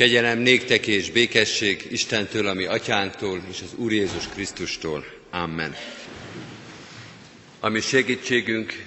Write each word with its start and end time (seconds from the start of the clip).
Kegyelem 0.00 0.38
néktek 0.38 0.86
és 0.86 1.10
békesség 1.10 1.86
Istentől, 1.90 2.46
ami 2.46 2.64
atyánktól 2.64 3.40
és 3.50 3.60
az 3.60 3.74
Úr 3.74 3.92
Jézus 3.92 4.28
Krisztustól. 4.28 5.04
Amen. 5.30 5.74
Ami 7.60 7.80
segítségünk, 7.80 8.86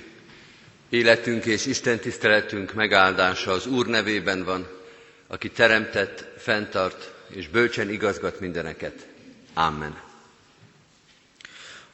életünk 0.90 1.46
és 1.46 1.66
Isten 1.66 2.00
tiszteletünk 2.00 2.74
megáldása 2.74 3.52
az 3.52 3.66
Úr 3.66 3.88
nevében 3.88 4.44
van, 4.44 4.68
aki 5.28 5.50
teremtett, 5.50 6.26
fenntart 6.38 7.14
és 7.36 7.48
bölcsen 7.48 7.90
igazgat 7.90 8.40
mindeneket. 8.40 9.08
Amen. 9.54 10.02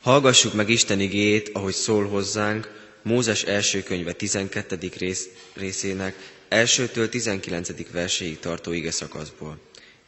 Hallgassuk 0.02 0.54
meg 0.54 0.70
Isten 0.70 1.00
igéjét, 1.00 1.50
ahogy 1.54 1.74
szól 1.74 2.08
hozzánk, 2.08 2.70
Mózes 3.02 3.44
első 3.44 3.84
könyve 3.84 4.14
12. 4.14 4.78
Rész, 4.98 5.28
részének 5.54 6.16
elsőtől 6.50 7.10
19. 7.10 7.92
verséig 7.92 8.40
tartó 8.40 8.72
ige 8.72 8.92
szakaszból. 8.92 9.60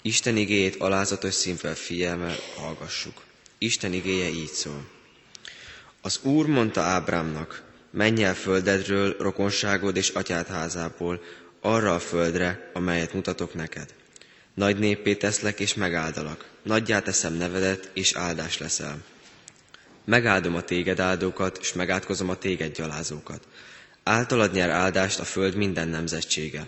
Isten 0.02 0.38
igéjét 0.38 0.76
alázatos 0.76 1.34
színvel 1.34 1.76
figyelmel 1.76 2.36
hallgassuk. 2.56 3.22
Isten 3.58 3.94
igéje 3.94 4.30
így 4.30 4.52
szól. 4.52 4.88
Az 6.02 6.20
Úr 6.24 6.46
mondta 6.46 6.82
Ábrámnak, 6.82 7.64
menj 7.92 8.24
el 8.24 8.36
földedről, 8.36 9.16
rokonságod 9.20 9.96
és 9.98 10.10
atyád 10.10 10.48
házából, 10.48 11.22
arra 11.62 11.94
a 11.94 12.00
földre, 12.00 12.70
amelyet 12.74 13.14
mutatok 13.14 13.54
neked. 13.54 13.94
Nagy 14.54 14.78
néppé 14.80 15.16
teszlek 15.16 15.60
és 15.60 15.74
megáldalak, 15.74 16.46
nagyjá 16.64 17.00
teszem 17.00 17.34
nevedet, 17.34 17.90
és 17.94 18.14
áldás 18.14 18.58
leszel. 18.58 19.04
Megáldom 20.06 20.56
a 20.56 20.62
téged 20.62 21.00
áldókat, 21.00 21.58
és 21.62 21.74
megátkozom 21.74 22.30
a 22.30 22.36
téged 22.38 22.76
gyalázókat. 22.76 23.48
Általad 24.04 24.52
nyer 24.52 24.70
áldást 24.70 25.20
a 25.20 25.24
föld 25.24 25.56
minden 25.56 25.88
nemzetsége. 25.88 26.68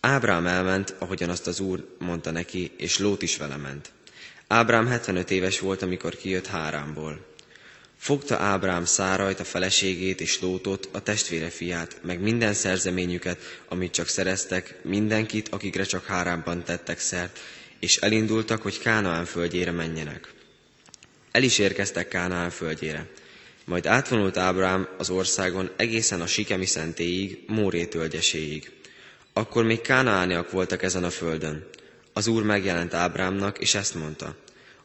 Ábrám 0.00 0.46
elment, 0.46 0.94
ahogyan 0.98 1.28
azt 1.30 1.46
az 1.46 1.60
Úr 1.60 1.96
mondta 1.98 2.30
neki, 2.30 2.70
és 2.76 2.98
Lót 2.98 3.22
is 3.22 3.36
vele 3.36 3.56
ment. 3.56 3.92
Ábrám 4.46 4.86
75 4.86 5.30
éves 5.30 5.60
volt, 5.60 5.82
amikor 5.82 6.16
kijött 6.16 6.46
Hárámból. 6.46 7.26
Fogta 7.98 8.36
Ábrám 8.36 8.84
Szárajt, 8.84 9.40
a 9.40 9.44
feleségét 9.44 10.20
és 10.20 10.40
Lótot, 10.40 10.88
a 10.92 11.02
testvére 11.02 11.50
fiát, 11.50 11.96
meg 12.02 12.20
minden 12.20 12.54
szerzeményüket, 12.54 13.38
amit 13.68 13.92
csak 13.92 14.08
szereztek, 14.08 14.78
mindenkit, 14.82 15.48
akikre 15.48 15.84
csak 15.84 16.04
Hárámban 16.04 16.64
tettek 16.64 16.98
szert, 16.98 17.38
és 17.80 17.96
elindultak, 17.96 18.62
hogy 18.62 18.78
Kánaán 18.78 19.24
földjére 19.24 19.70
menjenek. 19.70 20.32
El 21.30 21.42
is 21.42 21.58
érkeztek 21.58 22.08
Kánaán 22.08 22.50
földjére. 22.50 23.06
Majd 23.64 23.86
átvonult 23.86 24.36
Ábrám 24.36 24.88
az 24.98 25.10
országon 25.10 25.70
egészen 25.76 26.20
a 26.20 26.26
Sikemi 26.26 26.66
szentéig, 26.66 27.44
Móré 27.46 27.84
tölgyeséig. 27.84 28.70
Akkor 29.32 29.64
még 29.64 29.80
kánaániak 29.80 30.50
voltak 30.50 30.82
ezen 30.82 31.04
a 31.04 31.10
földön. 31.10 31.66
Az 32.12 32.26
Úr 32.26 32.42
megjelent 32.42 32.94
Ábrámnak, 32.94 33.58
és 33.58 33.74
ezt 33.74 33.94
mondta. 33.94 34.36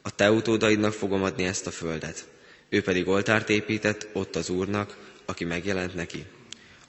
A 0.02 0.16
te 0.16 0.31
utódaidnak 0.31 0.94
fogom 0.94 1.23
adni 1.23 1.44
ezt 1.44 1.67
a 1.67 1.72
földet. 1.72 2.27
Ő 2.69 2.81
pedig 2.81 3.07
oltárt 3.07 3.50
épített 3.50 4.07
ott 4.13 4.35
az 4.35 4.50
Úrnak, 4.50 4.97
aki 5.25 5.44
megjelent 5.45 5.95
neki. 5.95 6.25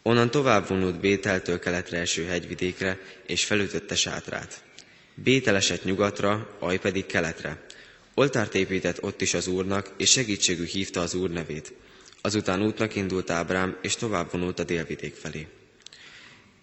Onnan 0.02 0.30
tovább 0.30 0.68
vonult 0.68 1.00
Bételtől 1.00 1.58
keletre 1.58 1.98
eső 1.98 2.24
hegyvidékre, 2.24 2.98
és 3.27 3.44
felütötte 3.44 3.94
sátrát. 3.94 4.62
Bétel 5.14 5.56
esett 5.56 5.84
nyugatra, 5.84 6.56
Aj 6.58 6.78
pedig 6.78 7.06
keletre. 7.06 7.62
Oltárt 8.14 8.55
épített 8.55 9.03
ott 9.03 9.20
is 9.20 9.34
az 9.34 9.47
Úrnak, 9.47 9.92
és 9.97 10.11
segítségű 10.11 10.64
hívta 10.64 11.00
az 11.00 11.14
Úr 11.14 11.30
nevét. 11.30 11.72
Azután 12.20 12.62
útnak 12.62 12.94
indult 12.94 13.30
Ábrám, 13.30 13.78
és 13.83 13.97
tovább 13.97 14.33
vonult 14.33 14.58
a 14.58 14.64
délvidék 14.64 15.14
felé. 15.14 15.47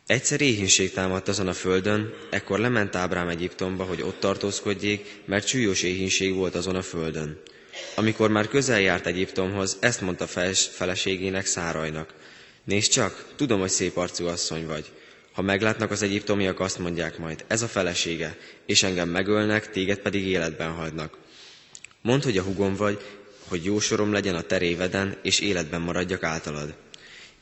Egyszer 0.06 0.42
éhínség 0.42 0.92
támadt 0.92 1.28
azon 1.28 1.48
a 1.48 1.54
földön, 1.54 2.14
ekkor 2.30 2.60
lement 2.60 2.96
Ábrám 2.96 3.28
Egyiptomba, 3.28 3.84
hogy 3.84 4.02
ott 4.02 4.20
tartózkodjék, 4.20 5.22
mert 5.26 5.48
súlyos 5.48 5.84
éhínség 5.84 6.34
volt 6.34 6.56
azon 6.56 6.76
a 6.76 6.82
földön. 6.82 7.42
Amikor 7.96 8.30
már 8.30 8.48
közel 8.48 8.82
járt 8.82 9.06
Egyiptomhoz, 9.06 9.78
ezt 9.80 10.02
mondta 10.02 10.28
feleségének 10.72 11.46
Szárajnak. 11.46 12.14
Nézd 12.64 12.92
csak, 12.92 13.26
tudom, 13.36 13.60
hogy 13.60 13.70
szép 13.70 13.98
arcú 13.98 14.26
asszony 14.26 14.66
vagy. 14.66 14.86
Ha 15.32 15.42
meglátnak 15.42 15.92
az 15.92 16.02
egyiptomiak, 16.02 16.60
azt 16.60 16.80
mondják 16.80 17.18
majd, 17.18 17.46
ez 17.48 17.62
a 17.62 17.68
felesége, 17.68 18.38
és 18.66 18.84
engem 18.84 19.10
megölnek, 19.10 19.70
téged 19.70 19.98
pedig 19.98 20.26
életben 20.28 20.72
hagynak. 20.72 21.18
Mondd, 22.08 22.24
hogy 22.24 22.38
a 22.38 22.44
hugom 22.44 22.76
vagy, 22.76 23.02
hogy 23.48 23.64
jó 23.64 23.80
sorom 23.80 24.12
legyen 24.12 24.36
a 24.36 24.42
teréveden, 24.42 25.18
és 25.22 25.40
életben 25.40 25.82
maradjak 25.82 26.24
általad. 26.24 26.76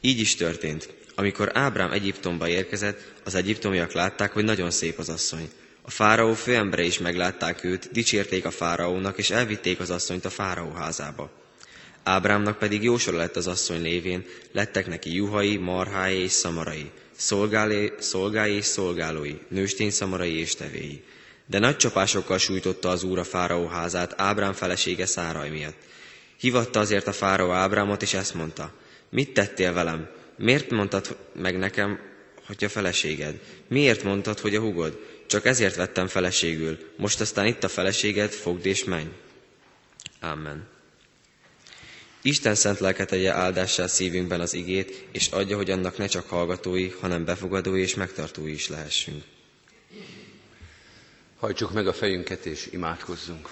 Így 0.01 0.19
is 0.19 0.35
történt. 0.35 0.89
Amikor 1.15 1.51
Ábrám 1.53 1.91
Egyiptomba 1.91 2.47
érkezett, 2.47 3.13
az 3.23 3.35
egyiptomiak 3.35 3.91
látták, 3.91 4.31
hogy 4.31 4.43
nagyon 4.43 4.71
szép 4.71 4.99
az 4.99 5.09
asszony. 5.09 5.49
A 5.81 5.89
fáraó 5.89 6.33
főembre 6.33 6.83
is 6.83 6.99
meglátták 6.99 7.63
őt, 7.63 7.89
dicsérték 7.91 8.45
a 8.45 8.51
fáraónak, 8.51 9.17
és 9.17 9.29
elvitték 9.29 9.79
az 9.79 9.89
asszonyt 9.89 10.25
a 10.25 10.29
fáraó 10.29 10.71
házába. 10.71 11.31
Ábrámnak 12.03 12.57
pedig 12.57 12.83
jósor 12.83 13.13
lett 13.13 13.35
az 13.35 13.47
asszony 13.47 13.81
lévén, 13.81 14.25
lettek 14.51 14.87
neki 14.87 15.15
juhai, 15.15 15.57
marhái 15.57 16.17
és 16.17 16.31
szamarai, 16.31 16.91
szolgálé, 17.15 17.93
szolgái 17.99 18.55
és 18.55 18.65
szolgálói, 18.65 19.35
nőstény 19.47 19.91
szamarai 19.91 20.39
és 20.39 20.55
tevéi. 20.55 21.03
De 21.45 21.59
nagy 21.59 21.75
csapásokkal 21.75 22.37
sújtotta 22.37 22.89
az 22.89 23.03
úr 23.03 23.19
a 23.19 23.23
fáraó 23.23 23.67
házát 23.67 24.13
Ábrám 24.21 24.53
felesége 24.53 25.05
Száraj 25.05 25.49
miatt. 25.49 25.77
Hivatta 26.37 26.79
azért 26.79 27.07
a 27.07 27.11
fáraó 27.11 27.51
Ábrámot, 27.51 28.01
és 28.01 28.13
ezt 28.13 28.33
mondta, 28.33 28.73
mit 29.09 29.33
tettél 29.33 29.73
velem? 29.73 30.09
Miért 30.37 30.69
mondtad 30.69 31.17
meg 31.33 31.57
nekem, 31.57 31.99
hogy 32.47 32.63
a 32.63 32.69
feleséged? 32.69 33.39
Miért 33.67 34.03
mondtad, 34.03 34.39
hogy 34.39 34.55
a 34.55 34.59
hugod? 34.59 34.99
Csak 35.27 35.45
ezért 35.45 35.75
vettem 35.75 36.07
feleségül. 36.07 36.77
Most 36.97 37.21
aztán 37.21 37.45
itt 37.45 37.63
a 37.63 37.67
feleséged, 37.67 38.31
fogd 38.31 38.65
és 38.65 38.83
menj. 38.83 39.07
Amen. 40.21 40.67
Isten 42.21 42.55
szent 42.55 42.79
lelke 42.79 43.05
tegye 43.05 43.31
áldássá 43.33 43.87
szívünkben 43.87 44.39
az 44.39 44.53
igét, 44.53 45.07
és 45.11 45.27
adja, 45.27 45.55
hogy 45.55 45.71
annak 45.71 45.97
ne 45.97 46.07
csak 46.07 46.29
hallgatói, 46.29 46.89
hanem 46.89 47.25
befogadói 47.25 47.81
és 47.81 47.95
megtartói 47.95 48.51
is 48.51 48.69
lehessünk. 48.69 49.23
Hajtsuk 51.45 51.71
meg 51.73 51.87
a 51.87 51.93
fejünket 51.93 52.45
és 52.45 52.67
imádkozzunk. 52.71 53.49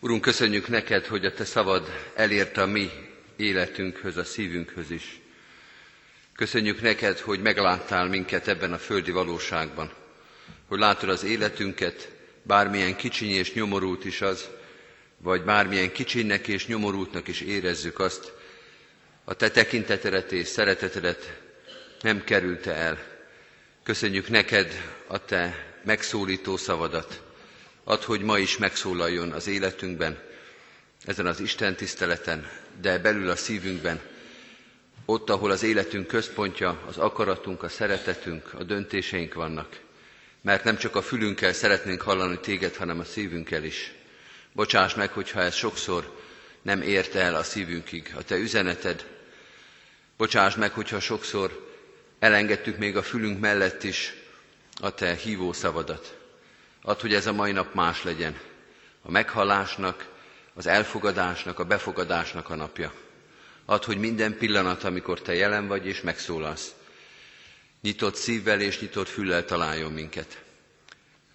Urunk, 0.00 0.20
köszönjük 0.20 0.68
neked, 0.68 1.06
hogy 1.06 1.24
a 1.24 1.32
te 1.32 1.44
szavad 1.44 2.10
elérte 2.14 2.62
a 2.62 2.66
mi 2.66 2.90
életünkhöz, 3.36 4.16
a 4.16 4.24
szívünkhöz 4.24 4.90
is. 4.90 5.20
Köszönjük 6.34 6.80
neked, 6.80 7.18
hogy 7.18 7.40
megláttál 7.40 8.08
minket 8.08 8.48
ebben 8.48 8.72
a 8.72 8.78
földi 8.78 9.10
valóságban, 9.10 9.92
hogy 10.66 10.78
látod 10.78 11.08
az 11.08 11.24
életünket, 11.24 12.10
bármilyen 12.42 12.96
kicsiny 12.96 13.30
és 13.30 13.52
nyomorult 13.52 14.04
is 14.04 14.20
az, 14.20 14.48
vagy 15.18 15.44
bármilyen 15.44 15.92
kicsinynek 15.92 16.48
és 16.48 16.66
nyomorultnak 16.66 17.28
is 17.28 17.40
érezzük 17.40 17.98
azt, 17.98 18.32
a 19.24 19.34
te 19.34 19.50
tekintetedet 19.50 20.32
és 20.32 20.46
szeretetedet 20.46 21.46
nem 22.00 22.24
kerülte 22.24 22.74
el. 22.74 22.98
Köszönjük 23.82 24.28
neked 24.28 24.72
a 25.06 25.24
te 25.24 25.66
megszólító 25.84 26.56
szavadat, 26.56 27.22
ad, 27.84 28.02
hogy 28.02 28.20
ma 28.20 28.38
is 28.38 28.56
megszólaljon 28.56 29.32
az 29.32 29.46
életünkben, 29.46 30.18
ezen 31.04 31.26
az 31.26 31.40
Isten 31.40 31.76
tiszteleten, 31.76 32.50
de 32.80 32.98
belül 32.98 33.30
a 33.30 33.36
szívünkben, 33.36 34.00
ott, 35.04 35.30
ahol 35.30 35.50
az 35.50 35.62
életünk 35.62 36.06
központja, 36.06 36.82
az 36.86 36.96
akaratunk, 36.96 37.62
a 37.62 37.68
szeretetünk, 37.68 38.54
a 38.54 38.62
döntéseink 38.62 39.34
vannak. 39.34 39.80
Mert 40.40 40.64
nem 40.64 40.76
csak 40.76 40.96
a 40.96 41.02
fülünkkel 41.02 41.52
szeretnénk 41.52 42.00
hallani 42.00 42.38
téged, 42.38 42.76
hanem 42.76 42.98
a 42.98 43.04
szívünkkel 43.04 43.64
is. 43.64 43.92
Bocsáss 44.52 44.94
meg, 44.94 45.10
hogyha 45.10 45.40
ez 45.40 45.54
sokszor 45.54 46.16
nem 46.62 46.82
ért 46.82 47.14
el 47.14 47.34
a 47.34 47.42
szívünkig, 47.42 48.12
a 48.16 48.22
te 48.22 48.36
üzeneted. 48.36 49.06
Bocsáss 50.16 50.54
meg, 50.54 50.72
hogyha 50.72 51.00
sokszor 51.00 51.67
elengedtük 52.18 52.78
még 52.78 52.96
a 52.96 53.02
fülünk 53.02 53.40
mellett 53.40 53.82
is 53.82 54.14
a 54.80 54.94
te 54.94 55.14
hívó 55.14 55.52
szavadat. 55.52 56.16
Add, 56.82 57.00
hogy 57.00 57.14
ez 57.14 57.26
a 57.26 57.32
mai 57.32 57.52
nap 57.52 57.74
más 57.74 58.02
legyen. 58.02 58.38
A 59.02 59.10
meghallásnak, 59.10 60.08
az 60.54 60.66
elfogadásnak, 60.66 61.58
a 61.58 61.64
befogadásnak 61.64 62.50
a 62.50 62.54
napja. 62.54 62.92
Add, 63.64 63.84
hogy 63.84 63.98
minden 63.98 64.36
pillanat, 64.38 64.84
amikor 64.84 65.20
Te 65.20 65.34
jelen 65.34 65.66
vagy 65.66 65.86
és 65.86 66.00
megszólalsz, 66.00 66.74
nyitott 67.82 68.14
szívvel 68.14 68.60
és 68.60 68.80
nyitott 68.80 69.08
füllel 69.08 69.44
találjon 69.44 69.92
minket. 69.92 70.42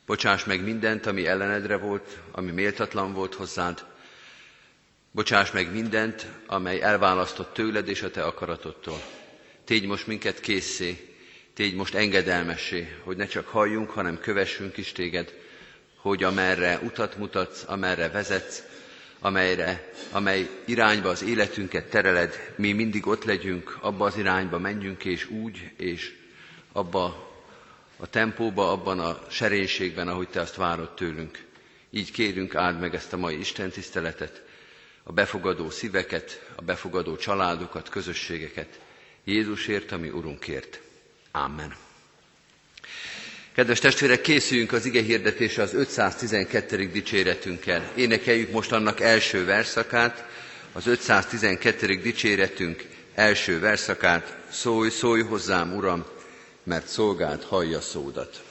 Bocsáss 0.06 0.44
meg 0.44 0.64
mindent, 0.64 1.06
ami 1.06 1.28
ellenedre 1.28 1.78
volt, 1.78 2.18
ami 2.32 2.52
méltatlan 2.52 3.14
volt 3.14 3.34
hozzád. 3.34 3.86
Bocsáss 5.12 5.52
meg 5.52 5.72
mindent, 5.72 6.28
amely 6.48 6.82
elválasztott 6.82 7.54
tőled 7.54 7.88
és 7.88 8.02
a 8.02 8.12
Te 8.12 8.24
akaratodtól. 8.24 9.02
Tégy 9.66 9.86
most 9.86 10.08
minket 10.08 10.40
készé, 10.40 11.14
tégy 11.54 11.76
most 11.76 11.94
engedelmessé, 11.96 12.96
hogy 13.04 13.18
ne 13.18 13.26
csak 13.26 13.48
halljunk, 13.48 13.90
hanem 13.90 14.20
kövessünk 14.20 14.78
is 14.78 14.92
Téged, 14.92 15.34
hogy 15.96 16.24
amerre 16.24 16.80
utat 16.84 17.18
mutatsz, 17.18 17.64
amerre 17.68 18.10
vezetsz, 18.10 18.64
amelyre, 19.20 19.92
amely 20.12 20.50
irányba 20.66 21.10
az 21.10 21.24
életünket 21.24 21.90
tereled, 21.90 22.54
mi 22.56 22.72
mindig 22.72 23.08
ott 23.08 23.24
legyünk, 23.24 23.78
abba 23.82 24.06
az 24.06 24.18
irányba 24.18 24.60
menjünk, 24.60 25.06
és 25.06 25.30
úgy, 25.30 25.72
és 25.78 26.14
abba 26.72 27.32
a 27.98 28.08
tempóba, 28.10 28.72
abban 28.72 29.00
a 29.00 29.22
serénységben, 29.30 30.08
ahogy 30.08 30.28
Te 30.28 30.42
azt 30.42 30.56
várod 30.56 30.94
tőlünk. 30.94 31.46
Így 31.90 32.12
kérünk, 32.12 32.56
áld 32.56 32.80
meg 32.80 32.96
ezt 32.96 33.14
a 33.14 33.18
mai 33.18 33.40
Isten 33.40 33.70
tiszteletet, 33.70 34.42
a 35.04 35.12
befogadó 35.12 35.70
szíveket, 35.70 36.46
a 36.56 36.62
befogadó 36.62 37.16
családokat, 37.16 37.90
közösségeket. 37.90 38.80
Jézusért, 39.24 39.92
ami 39.92 40.10
Urunkért. 40.10 40.80
Amen. 41.32 41.76
Kedves 43.54 43.80
testvérek, 43.80 44.22
készüljünk 44.22 44.72
az 44.72 44.86
ige 44.86 45.02
hirdetése 45.02 45.62
az 45.62 45.74
512. 45.74 46.90
dicséretünkkel. 46.92 47.92
Énekeljük 47.96 48.52
most 48.52 48.72
annak 48.72 49.00
első 49.00 49.46
verszakát, 49.46 50.26
az 50.72 50.88
512. 50.88 51.96
dicséretünk 51.96 52.86
első 53.16 53.60
verszakát. 53.60 54.38
Szólj, 54.52 54.90
szólj 54.90 55.22
hozzám, 55.22 55.76
Uram, 55.76 56.06
mert 56.64 56.88
szolgált 56.88 57.44
hallja 57.44 57.82
szódat. 57.82 58.44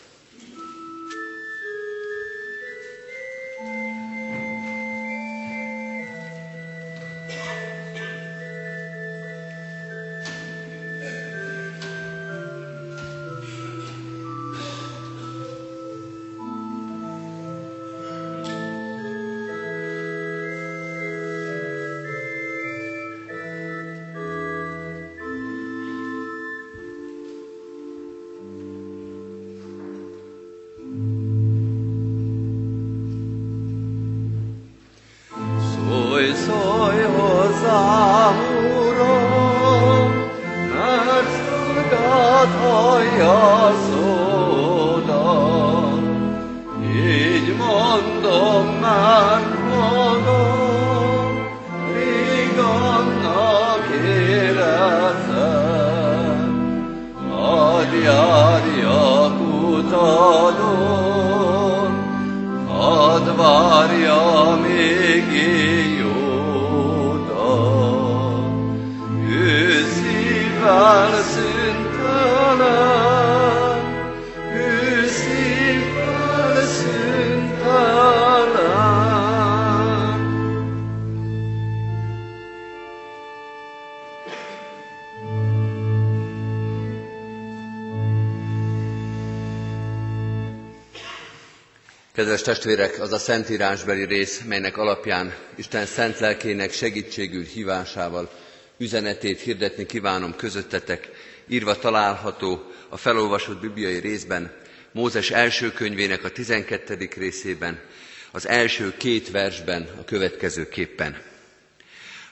szónak, 43.89 45.03
így 46.95 47.57
mondom 47.57 48.67
már 48.81 49.41
magam, 49.69 51.33
rég 51.95 52.59
annak 52.59 53.85
életem, 54.05 55.33
hadd 57.31 57.93
járjak 58.05 59.41
utadon, 59.71 61.11
hadd 62.69 63.37
várja 63.37 64.59
még 64.63 65.27
jódat, 65.99 67.33
ő 69.29 69.85
szívvel 69.93 71.23
Kedves 92.23 92.43
testvérek, 92.43 93.01
az 93.01 93.13
a 93.13 93.19
szentírásbeli 93.19 94.05
rész, 94.05 94.41
melynek 94.47 94.77
alapján 94.77 95.35
Isten 95.57 95.87
szent 95.87 96.19
lelkének 96.19 96.73
segítségül 96.73 97.45
hívásával 97.45 98.31
üzenetét 98.79 99.41
hirdetni 99.41 99.87
kívánom 99.87 100.37
közöttetek, 100.37 101.09
írva 101.49 101.79
található 101.79 102.73
a 102.89 102.97
felolvasott 102.97 103.61
bibliai 103.61 103.99
részben, 103.99 104.53
Mózes 104.93 105.31
első 105.31 105.73
könyvének 105.73 106.25
a 106.25 106.31
12. 106.31 107.09
részében, 107.17 107.81
az 108.31 108.49
első 108.49 108.95
két 108.97 109.31
versben 109.31 109.89
a 110.01 110.05
következő 110.05 110.69
képpen. 110.69 111.17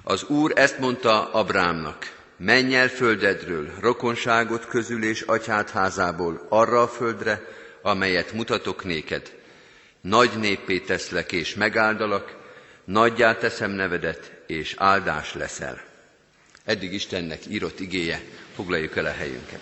Az 0.02 0.22
Úr 0.24 0.52
ezt 0.54 0.78
mondta 0.78 1.32
Abrámnak, 1.32 2.16
menj 2.36 2.74
el 2.74 2.88
földedről, 2.88 3.70
rokonságot 3.80 4.66
közül 4.66 5.04
és 5.04 5.20
atyád 5.20 5.70
házából 5.70 6.46
arra 6.48 6.82
a 6.82 6.88
földre, 6.88 7.42
amelyet 7.82 8.32
mutatok 8.32 8.84
néked 8.84 9.38
nagy 10.00 10.38
néppé 10.38 10.78
teszlek 10.78 11.32
és 11.32 11.54
megáldalak, 11.54 12.36
nagyjá 12.84 13.34
teszem 13.36 13.70
nevedet, 13.70 14.32
és 14.46 14.74
áldás 14.78 15.34
leszel. 15.34 15.80
Eddig 16.70 16.92
Istennek 16.92 17.46
írott 17.48 17.80
igéje, 17.80 18.22
foglaljuk 18.54 18.96
el 18.96 19.04
a 19.04 19.10
helyünket. 19.10 19.60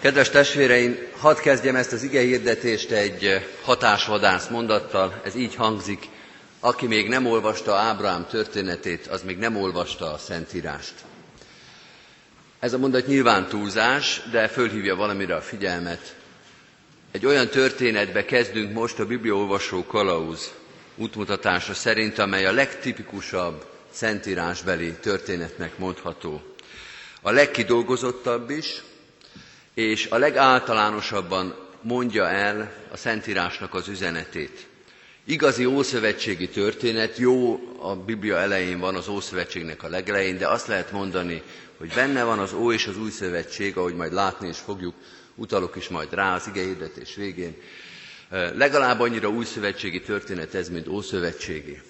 Kedves 0.00 0.30
testvéreim, 0.30 0.98
hadd 1.18 1.36
kezdjem 1.40 1.76
ezt 1.76 1.92
az 1.92 2.02
ige 2.02 2.20
hirdetést 2.20 2.90
egy 2.90 3.46
hatásvadász 3.62 4.48
mondattal, 4.48 5.20
ez 5.24 5.34
így 5.34 5.54
hangzik, 5.54 6.08
aki 6.60 6.86
még 6.86 7.08
nem 7.08 7.26
olvasta 7.26 7.74
Ábrahám 7.74 8.26
történetét, 8.26 9.06
az 9.06 9.22
még 9.22 9.38
nem 9.38 9.56
olvasta 9.56 10.12
a 10.12 10.18
Szentírást. 10.18 10.94
Ez 12.58 12.72
a 12.72 12.78
mondat 12.78 13.06
nyilván 13.06 13.48
túlzás, 13.48 14.22
de 14.30 14.48
fölhívja 14.48 14.96
valamire 14.96 15.34
a 15.34 15.40
figyelmet. 15.40 16.14
Egy 17.12 17.26
olyan 17.26 17.48
történetbe 17.48 18.24
kezdünk 18.24 18.72
most 18.72 18.98
a 18.98 19.06
bibliaolvasó 19.06 19.84
kalauz 19.84 20.52
útmutatása 20.98 21.74
szerint, 21.74 22.18
amely 22.18 22.46
a 22.46 22.52
legtipikusabb 22.52 23.64
szentírásbeli 23.90 24.92
történetnek 24.92 25.78
mondható. 25.78 26.42
A 27.22 27.30
legkidolgozottabb 27.30 28.50
is, 28.50 28.82
és 29.74 30.06
a 30.10 30.16
legáltalánosabban 30.18 31.54
mondja 31.82 32.28
el 32.28 32.72
a 32.92 32.96
Szentírásnak 32.96 33.74
az 33.74 33.88
üzenetét. 33.88 34.66
Igazi 35.24 35.64
ószövetségi 35.64 36.48
történet, 36.48 37.16
jó, 37.18 37.60
a 37.80 37.96
Biblia 37.96 38.36
elején 38.36 38.78
van 38.78 38.94
az 38.94 39.08
Ószövetségnek 39.08 39.82
a 39.82 39.88
legelején, 39.88 40.38
de 40.38 40.48
azt 40.48 40.66
lehet 40.66 40.92
mondani, 40.92 41.42
hogy 41.78 41.92
benne 41.94 42.24
van 42.24 42.38
az 42.38 42.52
Ó 42.52 42.72
és 42.72 42.86
az 42.86 42.98
Új 42.98 43.10
Szövetség, 43.10 43.76
ahogy 43.76 43.94
majd 43.94 44.12
látni 44.12 44.48
is 44.48 44.58
fogjuk, 44.58 44.94
utalok 45.34 45.76
is 45.76 45.88
majd 45.88 46.14
rá 46.14 46.34
az 46.34 46.46
ige 46.46 46.62
hirdetés 46.62 47.14
végén. 47.14 47.56
Legalább 48.30 49.00
annyira 49.00 49.28
új 49.28 49.44
szövetségi 49.44 50.00
történet 50.00 50.54
ez, 50.54 50.68
mint 50.68 50.88
ószövetségi. 50.88 51.80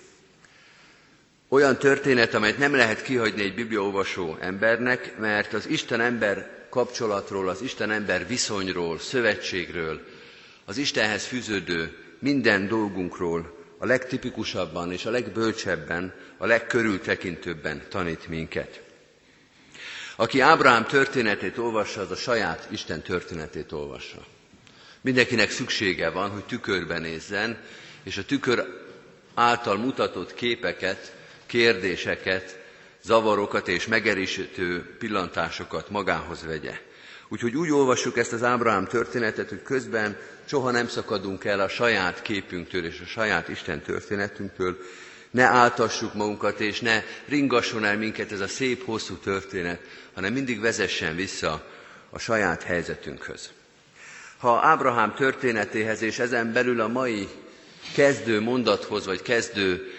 Olyan 1.48 1.76
történet, 1.78 2.34
amelyet 2.34 2.58
nem 2.58 2.74
lehet 2.74 3.02
kihagyni 3.02 3.42
egy 3.42 3.54
bibliaolvasó 3.54 4.36
embernek, 4.40 5.18
mert 5.18 5.52
az 5.52 5.66
Isten-ember 5.68 6.66
kapcsolatról, 6.70 7.48
az 7.48 7.62
Isten-ember 7.62 8.26
viszonyról, 8.26 8.98
szövetségről, 8.98 10.00
az 10.64 10.76
Istenhez 10.76 11.24
fűződő 11.24 11.96
minden 12.18 12.68
dolgunkról 12.68 13.56
a 13.78 13.86
legtipikusabban 13.86 14.92
és 14.92 15.04
a 15.06 15.10
legbölcsebben, 15.10 16.14
a 16.36 16.46
legkörültekintőbben 16.46 17.82
tanít 17.88 18.28
minket. 18.28 18.82
Aki 20.16 20.40
Ábrahám 20.40 20.86
történetét 20.86 21.58
olvassa, 21.58 22.00
az 22.00 22.10
a 22.10 22.16
saját 22.16 22.68
Isten 22.70 23.02
történetét 23.02 23.72
olvassa. 23.72 24.26
Mindenkinek 25.08 25.50
szüksége 25.50 26.10
van, 26.10 26.30
hogy 26.30 26.44
tükörben 26.44 27.00
nézzen, 27.00 27.58
és 28.02 28.16
a 28.16 28.24
tükör 28.24 28.64
által 29.34 29.76
mutatott 29.76 30.34
képeket, 30.34 31.14
kérdéseket, 31.46 32.58
zavarokat 33.02 33.68
és 33.68 33.86
megerősítő 33.86 34.96
pillantásokat 34.98 35.90
magához 35.90 36.44
vegye. 36.44 36.78
Úgyhogy 37.28 37.56
úgy 37.56 37.70
olvassuk 37.70 38.16
ezt 38.18 38.32
az 38.32 38.42
Ábrahám 38.42 38.86
történetet, 38.86 39.48
hogy 39.48 39.62
közben 39.62 40.16
soha 40.44 40.70
nem 40.70 40.88
szakadunk 40.88 41.44
el 41.44 41.60
a 41.60 41.68
saját 41.68 42.22
képünktől 42.22 42.84
és 42.84 43.00
a 43.00 43.06
saját 43.06 43.48
Isten 43.48 43.82
történetünktől, 43.82 44.78
ne 45.30 45.44
áltassuk 45.44 46.14
magunkat, 46.14 46.60
és 46.60 46.80
ne 46.80 47.02
ringasson 47.28 47.84
el 47.84 47.96
minket 47.96 48.32
ez 48.32 48.40
a 48.40 48.48
szép, 48.48 48.84
hosszú 48.84 49.14
történet, 49.14 49.80
hanem 50.14 50.32
mindig 50.32 50.60
vezessen 50.60 51.16
vissza 51.16 51.66
a 52.10 52.18
saját 52.18 52.62
helyzetünkhöz. 52.62 53.50
Ha 54.38 54.60
Ábrahám 54.62 55.14
történetéhez 55.14 56.02
és 56.02 56.18
ezen 56.18 56.52
belül 56.52 56.80
a 56.80 56.88
mai 56.88 57.28
kezdő 57.94 58.40
mondathoz, 58.40 59.06
vagy 59.06 59.22
kezdő 59.22 59.92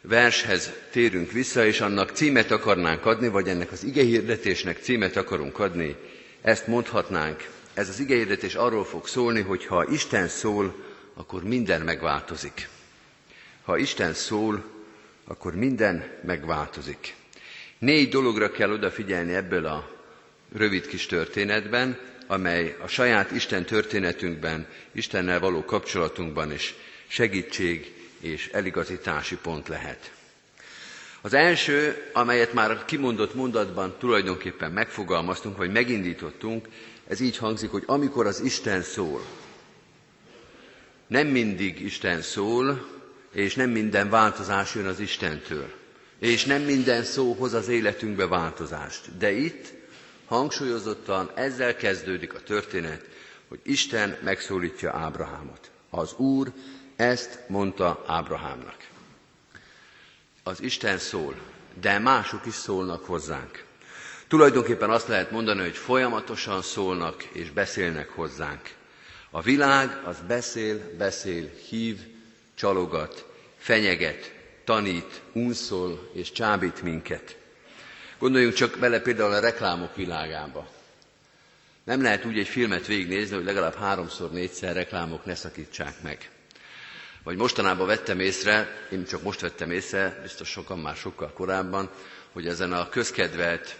vershez 0.00 0.72
térünk 0.90 1.30
vissza, 1.32 1.66
és 1.66 1.80
annak 1.80 2.10
címet 2.10 2.50
akarnánk 2.50 3.06
adni, 3.06 3.28
vagy 3.28 3.48
ennek 3.48 3.72
az 3.72 3.84
ige 3.84 4.02
hirdetésnek 4.02 4.78
címet 4.82 5.16
akarunk 5.16 5.58
adni, 5.58 5.96
ezt 6.42 6.66
mondhatnánk, 6.66 7.48
ez 7.74 7.88
az 7.88 8.00
igényedetés 8.00 8.54
arról 8.54 8.84
fog 8.84 9.06
szólni, 9.06 9.40
hogy 9.40 9.66
ha 9.66 9.86
Isten 9.90 10.28
szól, 10.28 10.74
akkor 11.14 11.42
minden 11.42 11.80
megváltozik. 11.80 12.68
Ha 13.64 13.76
Isten 13.76 14.14
szól, 14.14 14.64
akkor 15.24 15.54
minden 15.54 16.04
megváltozik. 16.26 17.14
Négy 17.78 18.08
dologra 18.08 18.50
kell 18.50 18.70
odafigyelni 18.72 19.34
ebből 19.34 19.66
a 19.66 19.90
rövid 20.56 20.86
kis 20.86 21.06
történetben, 21.06 21.98
amely 22.26 22.76
a 22.82 22.86
saját 22.86 23.30
Isten 23.30 23.64
történetünkben, 23.64 24.66
Istennel 24.92 25.40
való 25.40 25.64
kapcsolatunkban 25.64 26.52
is 26.52 26.74
segítség 27.06 27.94
és 28.20 28.48
eligazítási 28.52 29.36
pont 29.36 29.68
lehet. 29.68 30.12
Az 31.20 31.34
első, 31.34 32.10
amelyet 32.12 32.52
már 32.52 32.84
kimondott 32.84 33.34
mondatban 33.34 33.94
tulajdonképpen 33.98 34.72
megfogalmaztunk, 34.72 35.56
vagy 35.56 35.72
megindítottunk, 35.72 36.68
ez 37.08 37.20
így 37.20 37.36
hangzik, 37.36 37.70
hogy 37.70 37.82
amikor 37.86 38.26
az 38.26 38.40
Isten 38.40 38.82
szól, 38.82 39.24
nem 41.06 41.26
mindig 41.26 41.80
Isten 41.80 42.22
szól, 42.22 42.88
és 43.32 43.54
nem 43.54 43.70
minden 43.70 44.10
változás 44.10 44.74
jön 44.74 44.86
az 44.86 45.00
Istentől. 45.00 45.72
És 46.18 46.44
nem 46.44 46.62
minden 46.62 47.04
szó 47.04 47.32
hoz 47.32 47.52
az 47.52 47.68
életünkbe 47.68 48.26
változást. 48.26 49.18
De 49.18 49.32
itt 49.32 49.72
hangsúlyozottan 50.26 51.30
ezzel 51.34 51.76
kezdődik 51.76 52.34
a 52.34 52.42
történet, 52.42 53.04
hogy 53.48 53.60
Isten 53.62 54.18
megszólítja 54.22 54.92
Ábrahámot. 54.92 55.70
Az 55.90 56.12
Úr 56.12 56.52
ezt 56.96 57.38
mondta 57.48 58.04
Ábrahámnak. 58.06 58.76
Az 60.42 60.62
Isten 60.62 60.98
szól, 60.98 61.34
de 61.80 61.98
mások 61.98 62.46
is 62.46 62.54
szólnak 62.54 63.04
hozzánk. 63.04 63.64
Tulajdonképpen 64.28 64.90
azt 64.90 65.08
lehet 65.08 65.30
mondani, 65.30 65.60
hogy 65.60 65.76
folyamatosan 65.76 66.62
szólnak 66.62 67.22
és 67.24 67.50
beszélnek 67.50 68.08
hozzánk. 68.08 68.74
A 69.30 69.40
világ 69.40 70.00
az 70.04 70.16
beszél, 70.26 70.96
beszél, 70.98 71.50
hív, 71.68 71.98
csalogat, 72.54 73.26
fenyeget, 73.56 74.34
tanít, 74.64 75.20
unszol 75.32 76.10
és 76.12 76.32
csábít 76.32 76.82
minket. 76.82 77.36
Gondoljunk 78.22 78.54
csak 78.54 78.78
bele 78.78 79.00
például 79.00 79.32
a 79.32 79.40
reklámok 79.40 79.96
világába. 79.96 80.68
Nem 81.84 82.02
lehet 82.02 82.24
úgy 82.24 82.38
egy 82.38 82.48
filmet 82.48 82.86
végignézni, 82.86 83.36
hogy 83.36 83.44
legalább 83.44 83.74
háromszor, 83.74 84.30
négyszer 84.30 84.74
reklámok 84.74 85.24
ne 85.24 85.34
szakítsák 85.34 86.02
meg. 86.02 86.30
Vagy 87.22 87.36
mostanában 87.36 87.86
vettem 87.86 88.20
észre, 88.20 88.68
én 88.90 89.04
csak 89.04 89.22
most 89.22 89.40
vettem 89.40 89.70
észre, 89.70 90.18
biztos 90.22 90.48
sokan 90.48 90.78
már 90.78 90.96
sokkal 90.96 91.32
korábban, 91.32 91.90
hogy 92.32 92.46
ezen 92.46 92.72
a 92.72 92.88
közkedvelt 92.88 93.76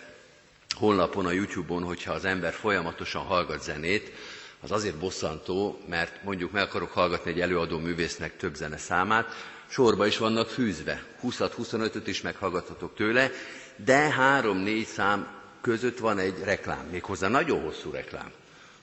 honlapon, 0.76 1.26
a 1.26 1.32
YouTube-on, 1.32 1.82
hogyha 1.82 2.12
az 2.12 2.24
ember 2.24 2.52
folyamatosan 2.52 3.22
hallgat 3.22 3.62
zenét, 3.62 4.12
az 4.60 4.70
azért 4.70 4.96
bosszantó, 4.98 5.80
mert 5.88 6.22
mondjuk 6.24 6.50
meg 6.52 6.62
akarok 6.62 6.90
hallgatni 6.92 7.30
egy 7.30 7.40
előadó 7.40 7.78
művésznek 7.78 8.36
több 8.36 8.54
zene 8.54 8.76
számát, 8.76 9.34
sorba 9.68 10.06
is 10.06 10.18
vannak 10.18 10.48
fűzve. 10.48 11.02
20-25-öt 11.22 12.06
is 12.06 12.20
meghallgathatok 12.20 12.94
tőle, 12.96 13.30
de 13.76 14.14
3-4 14.40 14.84
szám 14.84 15.26
között 15.60 15.98
van 15.98 16.18
egy 16.18 16.34
reklám, 16.44 16.86
méghozzá 16.90 17.28
nagyon 17.28 17.62
hosszú 17.62 17.90
reklám. 17.90 18.30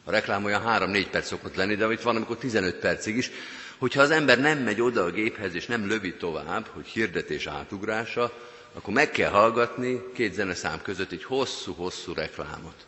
A 0.03 0.11
reklám 0.11 0.43
olyan 0.45 0.63
3-4 0.65 1.05
perc 1.11 1.27
szokott 1.27 1.55
lenni, 1.55 1.75
de 1.75 1.91
itt 1.91 2.01
van, 2.01 2.15
amikor 2.15 2.37
15 2.37 2.75
percig 2.75 3.17
is. 3.17 3.31
Hogyha 3.77 4.01
az 4.01 4.11
ember 4.11 4.39
nem 4.39 4.57
megy 4.57 4.81
oda 4.81 5.03
a 5.03 5.11
géphez, 5.11 5.55
és 5.55 5.65
nem 5.65 5.87
lövi 5.87 6.13
tovább, 6.13 6.67
hogy 6.73 6.85
hirdetés 6.85 7.47
átugrása, 7.47 8.31
akkor 8.73 8.93
meg 8.93 9.11
kell 9.11 9.29
hallgatni 9.29 10.01
két 10.13 10.33
zeneszám 10.33 10.81
között 10.81 11.11
egy 11.11 11.23
hosszú-hosszú 11.23 12.13
reklámot. 12.13 12.85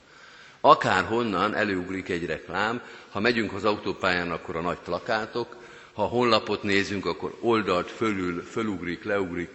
Akár 0.61 1.03
honnan 1.03 1.55
előugrik 1.55 2.09
egy 2.09 2.25
reklám, 2.25 2.81
ha 3.11 3.19
megyünk 3.19 3.53
az 3.53 3.65
autópályán, 3.65 4.31
akkor 4.31 4.55
a 4.55 4.61
nagy 4.61 4.77
plakátok, 4.77 5.55
ha 5.93 6.03
a 6.03 6.07
honlapot 6.07 6.63
nézünk, 6.63 7.05
akkor 7.05 7.37
oldalt 7.39 7.91
fölül, 7.91 8.43
fölugrik, 8.43 9.03
leugrik. 9.03 9.49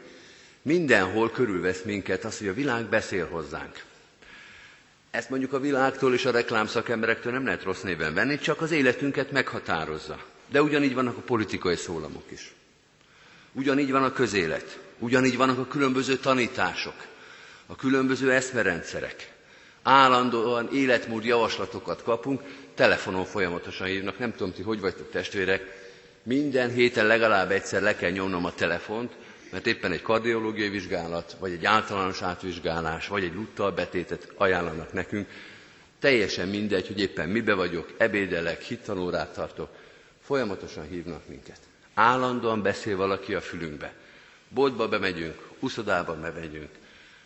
Mindenhol 0.66 1.30
körülvesz 1.30 1.82
minket 1.82 2.24
az, 2.24 2.38
hogy 2.38 2.48
a 2.48 2.54
világ 2.54 2.84
beszél 2.84 3.26
hozzánk. 3.26 3.84
Ezt 5.10 5.30
mondjuk 5.30 5.52
a 5.52 5.60
világtól 5.60 6.14
és 6.14 6.24
a 6.24 6.30
reklámszakemberektől 6.30 7.32
nem 7.32 7.44
lehet 7.44 7.62
rossz 7.62 7.80
néven 7.80 8.14
venni, 8.14 8.38
csak 8.38 8.60
az 8.60 8.70
életünket 8.70 9.30
meghatározza. 9.30 10.24
De 10.50 10.62
ugyanígy 10.62 10.94
vannak 10.94 11.16
a 11.16 11.20
politikai 11.20 11.76
szólamok 11.76 12.24
is. 12.28 12.54
Ugyanígy 13.52 13.90
van 13.90 14.02
a 14.02 14.12
közélet. 14.12 14.78
Ugyanígy 14.98 15.36
vannak 15.36 15.58
a 15.58 15.66
különböző 15.66 16.16
tanítások, 16.16 17.06
a 17.66 17.76
különböző 17.76 18.32
eszmerendszerek. 18.32 19.32
Állandóan 19.82 20.68
életmód 20.72 21.24
javaslatokat 21.24 22.02
kapunk, 22.02 22.42
telefonon 22.74 23.24
folyamatosan 23.24 23.86
hívnak, 23.86 24.18
nem 24.18 24.32
tudom 24.32 24.52
ti, 24.52 24.62
hogy 24.62 24.80
vagytok 24.80 25.10
testvérek, 25.10 25.84
minden 26.22 26.70
héten 26.70 27.06
legalább 27.06 27.50
egyszer 27.50 27.82
le 27.82 27.96
kell 27.96 28.10
nyomnom 28.10 28.44
a 28.44 28.54
telefont, 28.54 29.12
mert 29.56 29.68
éppen 29.68 29.92
egy 29.92 30.02
kardiológiai 30.02 30.68
vizsgálat, 30.68 31.36
vagy 31.40 31.52
egy 31.52 31.64
általános 31.64 32.22
átvizsgálás, 32.22 33.08
vagy 33.08 33.24
egy 33.24 33.34
luttal 33.34 33.70
betétet 33.72 34.32
ajánlanak 34.34 34.92
nekünk. 34.92 35.28
Teljesen 35.98 36.48
mindegy, 36.48 36.86
hogy 36.86 37.00
éppen 37.00 37.28
mibe 37.28 37.54
vagyok, 37.54 37.92
ebédelek, 37.96 38.62
hittanórát 38.62 39.32
tartok, 39.32 39.68
folyamatosan 40.20 40.88
hívnak 40.88 41.28
minket. 41.28 41.58
Állandóan 41.94 42.62
beszél 42.62 42.96
valaki 42.96 43.34
a 43.34 43.40
fülünkbe. 43.40 43.94
Boltba 44.48 44.88
bemegyünk, 44.88 45.48
uszodába 45.58 46.14
bemegyünk. 46.14 46.70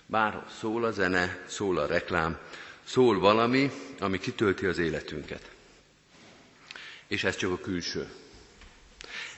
Bár 0.06 0.44
szól 0.60 0.84
a 0.84 0.90
zene, 0.90 1.44
szól 1.46 1.78
a 1.78 1.86
reklám, 1.86 2.38
szól 2.84 3.18
valami, 3.18 3.70
ami 3.98 4.18
kitölti 4.18 4.66
az 4.66 4.78
életünket. 4.78 5.50
És 7.06 7.24
ez 7.24 7.36
csak 7.36 7.52
a 7.52 7.58
külső. 7.58 8.08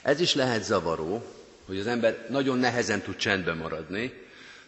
Ez 0.01 0.19
is 0.19 0.33
lehet 0.33 0.63
zavaró, 0.63 1.41
hogy 1.65 1.79
az 1.79 1.87
ember 1.87 2.25
nagyon 2.29 2.57
nehezen 2.59 3.01
tud 3.01 3.15
csendben 3.15 3.57
maradni, 3.57 4.13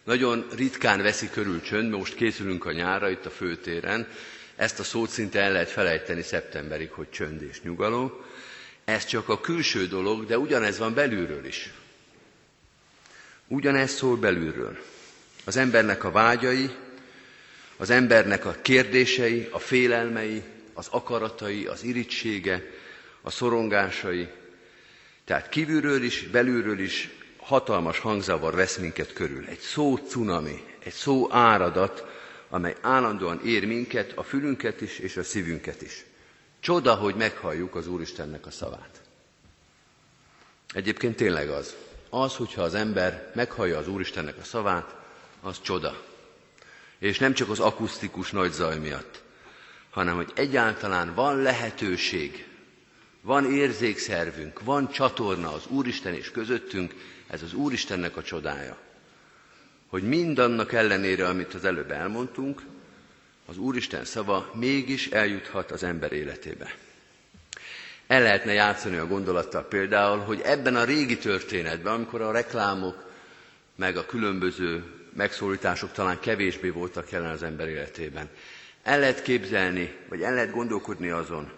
nagyon 0.04 0.46
ritkán 0.56 1.02
veszi 1.02 1.30
körül 1.30 1.62
csönd, 1.62 1.90
most 1.92 2.16
készülünk 2.16 2.66
a 2.66 2.72
nyára 2.72 3.10
itt 3.10 3.26
a 3.26 3.30
főtéren, 3.30 4.08
ezt 4.56 4.80
a 4.80 4.84
szót 4.84 5.10
szinte 5.10 5.40
el 5.42 5.52
lehet 5.52 5.70
felejteni 5.70 6.22
szeptemberig, 6.22 6.92
hogy 6.92 7.10
csönd 7.10 7.42
és 7.42 7.62
nyugalom. 7.62 8.14
Ez 8.86 9.06
csak 9.06 9.30
a 9.30 9.40
külső 9.42 9.88
dolog, 9.88 10.26
de 10.26 10.38
ugyanez 10.38 10.78
van 10.78 10.94
belülről 10.94 11.46
is. 11.46 11.74
Ugyanez 13.48 13.92
szól 13.92 14.18
belülről. 14.18 14.78
Az 15.46 15.56
embernek 15.58 16.04
a 16.04 16.12
vágyai, 16.12 16.70
az 17.78 17.90
embernek 17.90 18.46
a 18.46 18.56
kérdései, 18.62 19.48
a 19.52 19.60
félelmei, 19.60 20.44
az 20.74 20.88
akaratai, 20.92 21.66
az 21.66 21.84
irítsége, 21.84 22.64
a 23.22 23.30
szorongásai, 23.30 24.28
tehát 25.26 25.50
kívülről 25.50 26.04
is, 26.04 26.28
belülről 26.28 26.80
is 26.80 27.10
hatalmas 27.38 28.00
hangzavar 28.00 28.56
vesz 28.56 28.78
minket 28.78 29.14
körül. 29.14 29.46
Egy 29.46 29.60
szó 29.60 29.96
cunami, 29.96 30.64
egy 30.80 30.94
szó 30.94 31.32
áradat, 31.32 32.06
amely 32.50 32.76
állandóan 32.82 33.42
ér 33.46 33.66
minket, 33.66 34.12
a 34.18 34.24
fülünket 34.24 34.82
is 34.82 35.00
és 35.00 35.18
a 35.18 35.24
szívünket 35.24 35.82
is. 35.82 36.06
Csoda, 36.60 36.94
hogy 36.94 37.16
meghalljuk 37.16 37.76
az 37.76 37.88
Úristennek 37.88 38.46
a 38.46 38.52
szavát. 38.52 39.02
Egyébként 40.74 41.16
tényleg 41.16 41.50
az. 41.50 41.76
Az, 42.10 42.36
hogyha 42.36 42.62
az 42.62 42.74
ember 42.74 43.32
meghallja 43.36 43.78
az 43.78 43.88
Úristennek 43.88 44.38
a 44.38 44.44
szavát, 44.44 44.96
az 45.42 45.62
csoda. 45.62 46.04
És 47.00 47.20
nem 47.20 47.34
csak 47.34 47.50
az 47.50 47.60
akusztikus 47.60 48.32
nagy 48.32 48.52
zaj 48.52 48.80
miatt, 48.80 49.24
hanem 49.90 50.16
hogy 50.16 50.32
egyáltalán 50.36 51.14
van 51.14 51.42
lehetőség 51.42 52.48
van 53.26 53.52
érzékszervünk, 53.52 54.64
van 54.64 54.90
csatorna 54.92 55.54
az 55.54 55.64
Úristen 55.68 56.14
és 56.14 56.32
közöttünk, 56.32 56.94
ez 57.28 57.42
az 57.42 57.54
Úristennek 57.54 58.18
a 58.18 58.24
csodája. 58.24 58.78
Hogy 59.88 60.04
mindannak 60.04 60.74
ellenére, 60.74 61.28
amit 61.28 61.54
az 61.54 61.66
előbb 61.66 61.92
elmondtunk, 61.92 62.62
az 63.46 63.58
Úristen 63.58 64.06
szava 64.06 64.52
mégis 64.54 65.08
eljuthat 65.08 65.72
az 65.72 65.84
ember 65.84 66.12
életébe. 66.12 66.76
El 68.08 68.22
lehetne 68.22 68.54
játszani 68.54 68.98
a 68.98 69.08
gondolattal 69.08 69.64
például, 69.64 70.20
hogy 70.20 70.42
ebben 70.44 70.76
a 70.76 70.84
régi 70.84 71.18
történetben, 71.18 71.94
amikor 71.94 72.22
a 72.22 72.32
reklámok, 72.32 73.12
meg 73.76 73.98
a 73.98 74.06
különböző 74.06 74.84
megszólítások 75.14 75.92
talán 75.92 76.20
kevésbé 76.20 76.70
voltak 76.70 77.10
jelen 77.12 77.32
az 77.32 77.44
ember 77.44 77.68
életében, 77.68 78.30
el 78.84 79.00
lehet 79.00 79.22
képzelni, 79.22 79.96
vagy 80.10 80.22
el 80.22 80.34
lehet 80.34 80.52
gondolkodni 80.52 81.10
azon, 81.10 81.52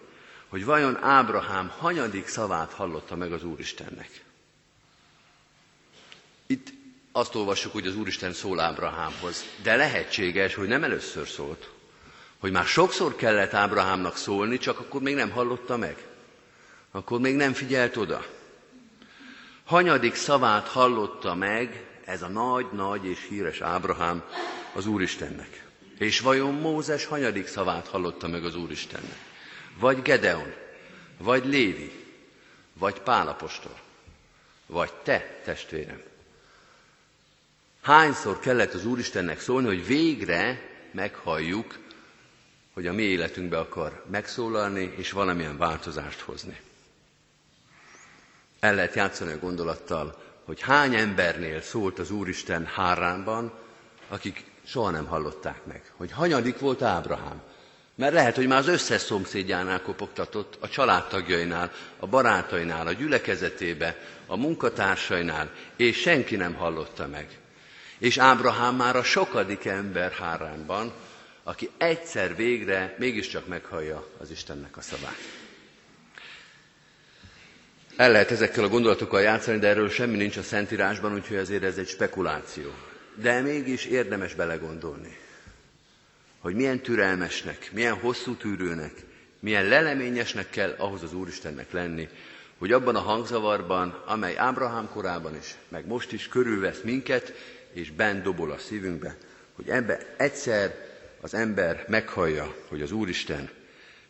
hogy 0.48 0.64
vajon 0.64 1.02
Ábrahám 1.02 1.72
hanyadik 1.78 2.28
szavát 2.28 2.72
hallotta 2.72 3.16
meg 3.16 3.32
az 3.32 3.44
Úristennek. 3.44 4.24
Itt 6.46 6.72
azt 7.12 7.34
olvassuk, 7.34 7.72
hogy 7.72 7.86
az 7.86 7.96
Úristen 7.96 8.32
szól 8.32 8.60
Ábrahámhoz, 8.60 9.44
de 9.62 9.76
lehetséges, 9.76 10.54
hogy 10.54 10.68
nem 10.68 10.84
először 10.84 11.28
szólt, 11.28 11.70
hogy 12.38 12.52
már 12.52 12.64
sokszor 12.64 13.16
kellett 13.16 13.52
Ábrahámnak 13.52 14.16
szólni, 14.16 14.58
csak 14.58 14.78
akkor 14.78 15.02
még 15.02 15.14
nem 15.14 15.30
hallotta 15.30 15.76
meg. 15.76 16.06
Akkor 16.90 17.20
még 17.20 17.36
nem 17.36 17.52
figyelt 17.52 17.96
oda. 17.96 18.26
Hanyadik 19.64 20.14
szavát 20.14 20.68
hallotta 20.68 21.34
meg 21.34 21.86
ez 22.04 22.22
a 22.22 22.28
nagy-nagy 22.28 23.04
és 23.04 23.26
híres 23.28 23.60
Ábrahám 23.60 24.22
az 24.72 24.86
Úristennek. 24.86 25.66
És 25.98 26.20
vajon 26.20 26.54
Mózes 26.54 27.04
hanyadik 27.04 27.46
szavát 27.46 27.86
hallotta 27.86 28.28
meg 28.28 28.44
az 28.44 28.56
Úristennek? 28.56 29.27
Vagy 29.78 30.02
Gedeon, 30.02 30.54
vagy 31.18 31.44
Lévi, 31.46 32.04
vagy 32.72 33.00
Pálapostól, 33.00 33.78
vagy 34.66 34.92
te, 34.92 35.40
testvérem. 35.44 36.02
Hányszor 37.82 38.38
kellett 38.38 38.74
az 38.74 38.86
Úristennek 38.86 39.40
szólni, 39.40 39.66
hogy 39.66 39.86
végre 39.86 40.60
meghalljuk, 40.90 41.78
hogy 42.72 42.86
a 42.86 42.92
mi 42.92 43.02
életünkbe 43.02 43.58
akar 43.58 44.04
megszólalni, 44.10 44.94
és 44.96 45.10
valamilyen 45.10 45.56
változást 45.56 46.20
hozni. 46.20 46.60
El 48.60 48.74
lehet 48.74 48.94
játszani 48.94 49.32
a 49.32 49.38
gondolattal, 49.38 50.22
hogy 50.44 50.60
hány 50.60 50.94
embernél 50.94 51.62
szólt 51.62 51.98
az 51.98 52.10
Úristen 52.10 52.66
Háránban, 52.66 53.52
akik 54.08 54.44
soha 54.64 54.90
nem 54.90 55.06
hallották 55.06 55.64
meg. 55.64 55.92
Hogy 55.96 56.12
hanyadik 56.12 56.58
volt 56.58 56.82
Ábrahám. 56.82 57.42
Mert 57.98 58.12
lehet, 58.12 58.36
hogy 58.36 58.46
már 58.46 58.58
az 58.58 58.68
összes 58.68 59.00
szomszédjánál 59.00 59.82
kopogtatott, 59.82 60.56
a 60.60 60.68
családtagjainál, 60.68 61.72
a 61.98 62.06
barátainál, 62.06 62.86
a 62.86 62.92
gyülekezetébe, 62.92 63.96
a 64.26 64.36
munkatársainál, 64.36 65.50
és 65.76 66.00
senki 66.00 66.36
nem 66.36 66.54
hallotta 66.54 67.06
meg. 67.06 67.38
És 67.98 68.18
Ábrahám 68.18 68.76
már 68.76 68.96
a 68.96 69.02
sokadik 69.02 69.64
ember 69.64 70.12
Háránban, 70.12 70.92
aki 71.42 71.70
egyszer 71.78 72.36
végre 72.36 72.94
mégiscsak 72.98 73.46
meghallja 73.46 74.06
az 74.18 74.30
Istennek 74.30 74.76
a 74.76 74.80
szavát. 74.80 75.18
El 77.96 78.10
lehet 78.10 78.30
ezekkel 78.30 78.64
a 78.64 78.68
gondolatokkal 78.68 79.20
játszani, 79.20 79.58
de 79.58 79.68
erről 79.68 79.90
semmi 79.90 80.16
nincs 80.16 80.36
a 80.36 80.42
Szentírásban, 80.42 81.14
úgyhogy 81.14 81.36
azért 81.36 81.62
ez 81.62 81.78
egy 81.78 81.88
spekuláció. 81.88 82.70
De 83.14 83.40
mégis 83.40 83.84
érdemes 83.84 84.34
belegondolni, 84.34 85.18
hogy 86.38 86.54
milyen 86.54 86.80
türelmesnek, 86.80 87.70
milyen 87.72 87.94
hosszú 87.94 88.34
tűrőnek, 88.34 88.92
milyen 89.40 89.64
leleményesnek 89.64 90.50
kell 90.50 90.74
ahhoz 90.78 91.02
az 91.02 91.14
Úristennek 91.14 91.72
lenni, 91.72 92.08
hogy 92.58 92.72
abban 92.72 92.96
a 92.96 93.00
hangzavarban, 93.00 94.02
amely 94.06 94.36
Ábrahám 94.36 94.88
korában 94.88 95.36
is, 95.36 95.54
meg 95.68 95.86
most 95.86 96.12
is 96.12 96.28
körülvesz 96.28 96.80
minket, 96.84 97.32
és 97.72 97.90
bent 97.90 98.22
dobol 98.22 98.50
a 98.50 98.58
szívünkbe, 98.58 99.16
hogy 99.52 99.68
ebbe 99.68 100.14
egyszer 100.16 100.74
az 101.20 101.34
ember 101.34 101.84
meghallja, 101.88 102.54
hogy 102.68 102.82
az 102.82 102.92
Úristen 102.92 103.50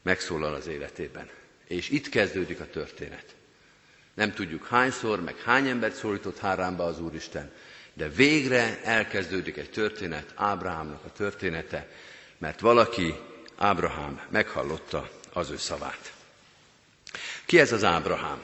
megszólal 0.02 0.54
az 0.54 0.66
életében. 0.66 1.28
És 1.66 1.88
itt 1.90 2.08
kezdődik 2.08 2.60
a 2.60 2.70
történet. 2.70 3.24
Nem 4.14 4.32
tudjuk 4.32 4.66
hányszor, 4.66 5.22
meg 5.22 5.36
hány 5.36 5.68
embert 5.68 5.94
szólított 5.94 6.38
Hárámba 6.38 6.84
az 6.84 7.00
Úristen, 7.00 7.50
de 7.94 8.08
végre 8.08 8.80
elkezdődik 8.82 9.56
egy 9.56 9.70
történet, 9.70 10.32
Ábrahámnak 10.34 11.04
a 11.04 11.12
története, 11.12 11.88
mert 12.38 12.60
valaki, 12.60 13.14
Ábrahám 13.56 14.20
meghallotta 14.28 15.10
az 15.32 15.50
ő 15.50 15.56
szavát. 15.56 16.12
Ki 17.44 17.60
ez 17.60 17.72
az 17.72 17.84
Ábrahám? 17.84 18.42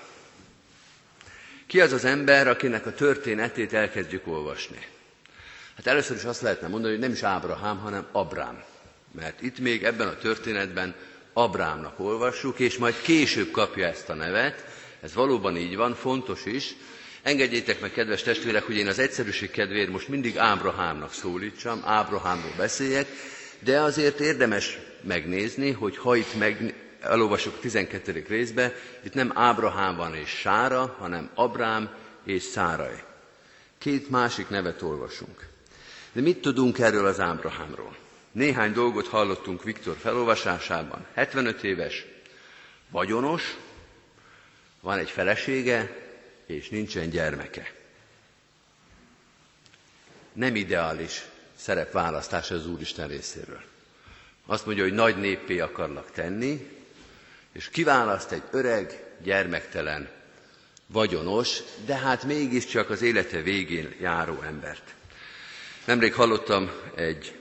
Ki 1.66 1.80
az 1.80 1.92
az 1.92 2.04
ember, 2.04 2.48
akinek 2.48 2.86
a 2.86 2.94
történetét 2.94 3.72
elkezdjük 3.72 4.26
olvasni? 4.26 4.86
Hát 5.76 5.86
először 5.86 6.16
is 6.16 6.24
azt 6.24 6.40
lehetne 6.40 6.68
mondani, 6.68 6.92
hogy 6.92 7.02
nem 7.02 7.12
is 7.12 7.22
Ábrahám, 7.22 7.78
hanem 7.78 8.06
Abrám. 8.12 8.62
Mert 9.10 9.42
itt 9.42 9.58
még 9.58 9.84
ebben 9.84 10.08
a 10.08 10.16
történetben 10.16 10.94
Abrámnak 11.32 12.00
olvassuk, 12.00 12.58
és 12.58 12.76
majd 12.76 12.94
később 13.02 13.50
kapja 13.50 13.86
ezt 13.86 14.08
a 14.08 14.14
nevet. 14.14 14.64
Ez 15.00 15.14
valóban 15.14 15.56
így 15.56 15.76
van, 15.76 15.94
fontos 15.94 16.44
is. 16.44 16.74
Engedjétek 17.22 17.80
meg, 17.80 17.92
kedves 17.92 18.22
testvérek, 18.22 18.62
hogy 18.62 18.76
én 18.76 18.88
az 18.88 18.98
egyszerűség 18.98 19.50
kedvéért 19.50 19.90
most 19.90 20.08
mindig 20.08 20.38
Ábrahámnak 20.38 21.12
szólítsam, 21.12 21.82
Ábrahámról 21.84 22.52
beszéljek, 22.56 23.08
de 23.64 23.80
azért 23.80 24.21
érdemes 24.21 24.78
megnézni, 25.00 25.71
hogy 25.71 25.97
ha 25.97 26.16
itt 26.16 26.35
meg, 26.35 26.75
elolvasok 27.00 27.54
a 27.56 27.61
12. 27.61 28.25
részbe, 28.28 28.75
itt 29.02 29.14
nem 29.14 29.33
Ábrahám 29.35 29.97
van 29.97 30.14
és 30.14 30.28
Sára, 30.28 30.97
hanem 30.99 31.30
Abrám 31.35 31.90
és 32.25 32.42
Száraj. 32.42 33.04
Két 33.78 34.11
másik 34.11 34.49
nevet 34.49 34.83
olvasunk. 34.83 35.47
De 36.12 36.21
mit 36.21 36.40
tudunk 36.40 36.78
erről 36.78 37.06
az 37.06 37.21
Ábrahámról? 37.21 37.97
Néhány 38.33 38.73
dolgot 38.73 39.06
hallottunk 39.06 39.62
Viktor 39.62 39.97
felolvasásában. 39.97 41.06
75 41.15 41.62
éves, 41.62 42.04
vagyonos, 42.91 43.56
van 44.80 44.99
egy 44.99 45.10
felesége, 45.10 45.97
és 46.47 46.69
nincsen 46.69 47.10
gyermeke. 47.10 47.73
Nem 50.32 50.56
ideális 50.56 51.25
szerepválasztás 51.56 52.50
az 52.50 52.67
Úristen 52.67 53.08
részéről. 53.08 53.60
Azt 54.47 54.67
mondja, 54.67 54.84
hogy 54.84 54.93
nagy 54.93 55.17
néppé 55.17 55.60
akarlak 55.60 56.10
tenni, 56.10 56.71
és 57.52 57.69
kiválaszt 57.69 58.32
egy 58.32 58.43
öreg, 58.50 59.04
gyermektelen, 59.23 60.08
vagyonos, 60.86 61.58
de 61.86 61.95
hát 61.95 62.25
mégiscsak 62.25 62.90
az 62.90 63.02
élete 63.02 63.40
végén 63.40 63.95
járó 64.00 64.43
embert. 64.43 64.95
Nemrég 65.84 66.14
hallottam 66.14 66.71
egy 66.95 67.34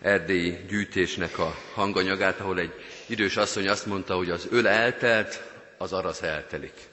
erdélyi 0.00 0.64
gyűjtésnek 0.68 1.38
a 1.38 1.56
hanganyagát, 1.74 2.40
ahol 2.40 2.58
egy 2.58 2.72
idős 3.06 3.36
asszony 3.36 3.68
azt 3.68 3.86
mondta, 3.86 4.16
hogy 4.16 4.30
az 4.30 4.46
öl 4.50 4.68
eltelt, 4.68 5.42
az 5.78 5.92
arasz 5.92 6.22
eltelik. 6.22 6.88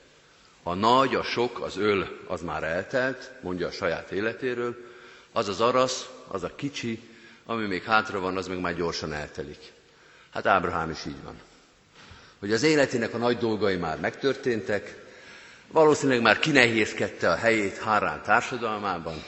A 0.64 0.74
nagy, 0.74 1.16
a 1.16 1.24
sok, 1.24 1.60
az 1.60 1.78
öl, 1.78 2.20
az 2.28 2.42
már 2.42 2.64
eltelt, 2.64 3.32
mondja 3.42 3.68
a 3.68 3.72
saját 3.72 4.12
életéről, 4.12 4.76
az 5.32 5.48
az 5.48 5.62
arasz, 5.62 6.10
az 6.32 6.44
a 6.44 6.56
kicsi, 6.56 7.00
ami 7.46 7.66
még 7.66 7.84
hátra 7.84 8.20
van, 8.20 8.38
az 8.38 8.48
még 8.48 8.60
már 8.60 8.76
gyorsan 8.76 9.14
eltelik. 9.14 9.72
Hát 10.34 10.46
Ábrahám 10.46 10.90
is 10.90 11.06
így 11.08 11.24
van. 11.24 11.36
Hogy 12.40 12.54
az 12.54 12.64
életének 12.64 13.14
a 13.14 13.18
nagy 13.18 13.38
dolgai 13.38 13.76
már 13.76 14.00
megtörténtek, 14.00 15.06
valószínűleg 15.68 16.22
már 16.22 16.40
kinehézkedte 16.40 17.32
a 17.32 17.36
helyét 17.36 17.78
Hárán 17.78 18.22
társadalmában, 18.24 19.24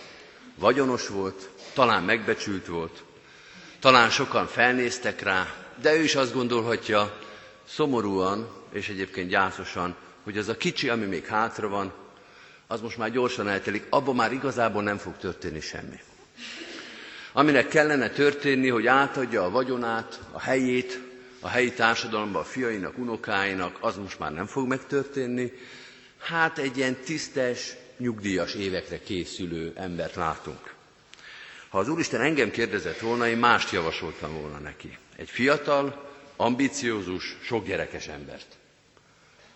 vagyonos 0.55 1.07
volt, 1.07 1.49
talán 1.73 2.03
megbecsült 2.03 2.65
volt, 2.65 3.03
talán 3.79 4.09
sokan 4.09 4.47
felnéztek 4.47 5.21
rá, 5.21 5.53
de 5.81 5.95
ő 5.95 6.03
is 6.03 6.15
azt 6.15 6.33
gondolhatja 6.33 7.17
szomorúan 7.67 8.49
és 8.71 8.89
egyébként 8.89 9.29
gyászosan, 9.29 9.95
hogy 10.23 10.37
az 10.37 10.47
a 10.47 10.57
kicsi, 10.57 10.89
ami 10.89 11.05
még 11.05 11.25
hátra 11.25 11.67
van, 11.67 11.93
az 12.67 12.81
most 12.81 12.97
már 12.97 13.11
gyorsan 13.11 13.47
eltelik, 13.47 13.85
abban 13.89 14.15
már 14.15 14.31
igazából 14.31 14.83
nem 14.83 14.97
fog 14.97 15.17
történni 15.17 15.59
semmi. 15.59 15.99
Aminek 17.33 17.67
kellene 17.67 18.09
történni, 18.09 18.67
hogy 18.69 18.87
átadja 18.87 19.43
a 19.43 19.49
vagyonát, 19.49 20.19
a 20.31 20.39
helyét, 20.39 20.99
a 21.39 21.47
helyi 21.47 21.71
társadalomba 21.73 22.39
a 22.39 22.43
fiainak, 22.43 22.97
unokáinak, 22.97 23.77
az 23.79 23.95
most 23.95 24.19
már 24.19 24.33
nem 24.33 24.45
fog 24.45 24.67
megtörténni. 24.67 25.51
Hát 26.19 26.57
egy 26.57 26.77
ilyen 26.77 26.95
tisztes, 26.95 27.75
nyugdíjas 27.97 28.53
évekre 28.53 28.99
készülő 28.99 29.71
embert 29.75 30.15
látunk. 30.15 30.73
Ha 31.69 31.77
az 31.79 31.89
Úristen 31.89 32.21
engem 32.21 32.51
kérdezett 32.51 32.99
volna, 32.99 33.27
én 33.27 33.37
mást 33.37 33.71
javasoltam 33.71 34.33
volna 34.41 34.57
neki. 34.57 34.97
Egy 35.15 35.29
fiatal, 35.29 36.09
ambiciózus, 36.35 37.37
sok 37.43 37.65
gyerekes 37.65 38.07
embert. 38.07 38.47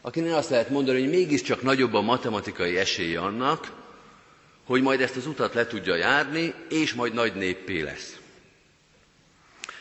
Akinek 0.01 0.33
azt 0.33 0.49
lehet 0.49 0.69
mondani, 0.69 0.99
hogy 0.99 1.09
mégiscsak 1.09 1.61
nagyobb 1.61 1.93
a 1.93 2.01
matematikai 2.01 2.77
esélye 2.77 3.19
annak, 3.19 3.71
hogy 4.65 4.81
majd 4.81 5.01
ezt 5.01 5.15
az 5.15 5.27
utat 5.27 5.53
le 5.53 5.67
tudja 5.67 5.95
járni, 5.95 6.53
és 6.69 6.93
majd 6.93 7.13
nagy 7.13 7.35
néppé 7.35 7.81
lesz. 7.81 8.15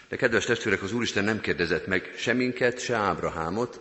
De 0.09 0.16
kedves 0.16 0.44
testvérek, 0.44 0.83
az 0.83 0.92
Úristen 0.92 1.25
nem 1.25 1.40
kérdezett 1.40 1.87
meg 1.87 2.14
se 2.16 2.33
minket, 2.33 2.81
se 2.81 2.97
Ábrahámot, 2.97 3.81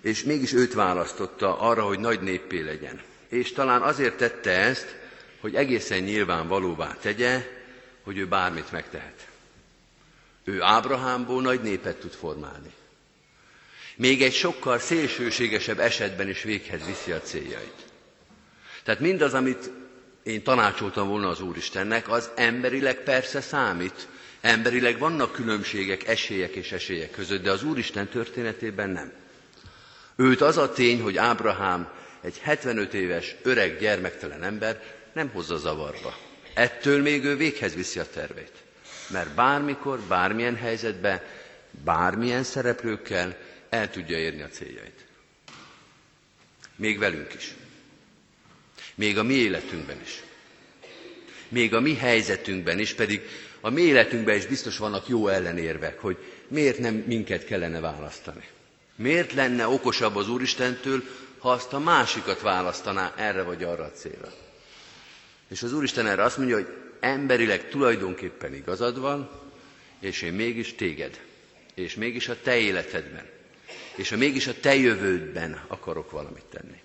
és 0.00 0.22
mégis 0.22 0.52
őt 0.52 0.72
választotta 0.74 1.58
arra, 1.58 1.82
hogy 1.82 1.98
nagy 1.98 2.20
néppé 2.20 2.60
legyen. 2.60 3.00
És 3.28 3.52
talán 3.52 3.82
azért 3.82 4.16
tette 4.16 4.50
ezt, 4.50 4.96
hogy 5.40 5.54
egészen 5.54 6.02
nyilvánvalóvá 6.02 6.96
tegye, 7.00 7.46
hogy 8.02 8.18
ő 8.18 8.26
bármit 8.26 8.72
megtehet. 8.72 9.26
Ő 10.44 10.62
Ábrahámból 10.62 11.42
nagy 11.42 11.60
népet 11.60 11.96
tud 11.96 12.12
formálni. 12.12 12.72
Még 13.96 14.22
egy 14.22 14.34
sokkal 14.34 14.78
szélsőségesebb 14.78 15.78
esetben 15.78 16.28
is 16.28 16.42
véghez 16.42 16.86
viszi 16.86 17.12
a 17.12 17.20
céljait. 17.20 17.90
Tehát 18.82 19.00
mindaz, 19.00 19.34
amit 19.34 19.70
én 20.22 20.42
tanácsoltam 20.42 21.08
volna 21.08 21.28
az 21.28 21.40
Úristennek, 21.40 22.08
az 22.10 22.30
emberileg 22.34 23.02
persze 23.02 23.40
számít. 23.40 24.08
Emberileg 24.40 24.98
vannak 24.98 25.32
különbségek, 25.32 26.06
esélyek 26.08 26.54
és 26.54 26.72
esélyek 26.72 27.10
között, 27.10 27.42
de 27.42 27.50
az 27.50 27.62
Úristen 27.64 28.08
történetében 28.08 28.90
nem. 28.90 29.12
Őt 30.16 30.40
az 30.40 30.56
a 30.56 30.72
tény, 30.72 31.00
hogy 31.00 31.16
Ábrahám 31.16 31.88
egy 32.20 32.38
75 32.38 32.94
éves, 32.94 33.34
öreg, 33.42 33.78
gyermektelen 33.78 34.42
ember 34.42 34.82
nem 35.12 35.28
hozza 35.28 35.56
zavarba. 35.56 36.16
Ettől 36.54 37.02
még 37.02 37.24
ő 37.24 37.36
véghez 37.36 37.74
viszi 37.74 37.98
a 37.98 38.06
tervét. 38.10 38.52
Mert 39.08 39.34
bármikor, 39.34 40.00
bármilyen 40.00 40.56
helyzetben, 40.56 41.20
bármilyen 41.84 42.42
szereplőkkel 42.42 43.36
el 43.68 43.90
tudja 43.90 44.18
érni 44.18 44.42
a 44.42 44.48
céljait. 44.48 45.06
Még 46.76 46.98
velünk 46.98 47.34
is. 47.34 47.54
Még 48.94 49.18
a 49.18 49.22
mi 49.22 49.34
életünkben 49.34 50.00
is. 50.04 50.22
Még 51.48 51.74
a 51.74 51.80
mi 51.80 51.94
helyzetünkben 51.94 52.78
is, 52.78 52.94
pedig 52.94 53.20
a 53.60 53.70
mi 53.70 53.80
életünkben 53.80 54.36
is 54.36 54.46
biztos 54.46 54.78
vannak 54.78 55.08
jó 55.08 55.28
ellenérvek, 55.28 56.00
hogy 56.00 56.16
miért 56.48 56.78
nem 56.78 56.94
minket 56.94 57.44
kellene 57.44 57.80
választani. 57.80 58.48
Miért 58.96 59.32
lenne 59.32 59.66
okosabb 59.66 60.16
az 60.16 60.28
Úristentől, 60.28 61.02
ha 61.38 61.50
azt 61.50 61.72
a 61.72 61.78
másikat 61.78 62.40
választaná 62.40 63.14
erre 63.16 63.42
vagy 63.42 63.62
arra 63.62 63.84
a 63.84 63.90
célra? 63.90 64.32
És 65.48 65.62
az 65.62 65.72
Úristen 65.72 66.06
erre 66.06 66.22
azt 66.22 66.36
mondja, 66.36 66.56
hogy 66.56 66.66
emberileg 67.00 67.68
tulajdonképpen 67.68 68.54
igazad 68.54 68.98
van, 68.98 69.30
és 70.00 70.22
én 70.22 70.32
mégis 70.32 70.74
téged, 70.74 71.20
és 71.74 71.94
mégis 71.94 72.28
a 72.28 72.40
te 72.42 72.56
életedben, 72.56 73.26
és 73.96 74.12
a 74.12 74.16
mégis 74.16 74.46
a 74.46 74.60
te 74.60 74.74
jövődben 74.74 75.64
akarok 75.66 76.10
valamit 76.10 76.44
tenni. 76.44 76.81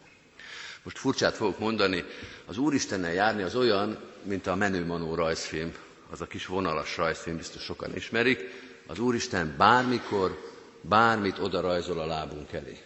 Most 0.83 0.97
furcsát 0.97 1.35
fogok 1.35 1.59
mondani, 1.59 2.03
az 2.45 2.57
Úristennel 2.57 3.13
járni 3.13 3.41
az 3.43 3.55
olyan, 3.55 3.97
mint 4.23 4.47
a 4.47 4.55
Menő 4.55 4.85
Manó 4.85 5.15
rajzfilm, 5.15 5.73
az 6.09 6.21
a 6.21 6.27
kis 6.27 6.45
vonalas 6.45 6.97
rajzfilm, 6.97 7.37
biztos 7.37 7.63
sokan 7.63 7.95
ismerik. 7.95 8.39
Az 8.87 8.99
Úristen 8.99 9.53
bármikor, 9.57 10.51
bármit 10.81 11.39
oda 11.39 11.61
rajzol 11.61 11.99
a 11.99 12.05
lábunk 12.05 12.51
elé. 12.51 12.77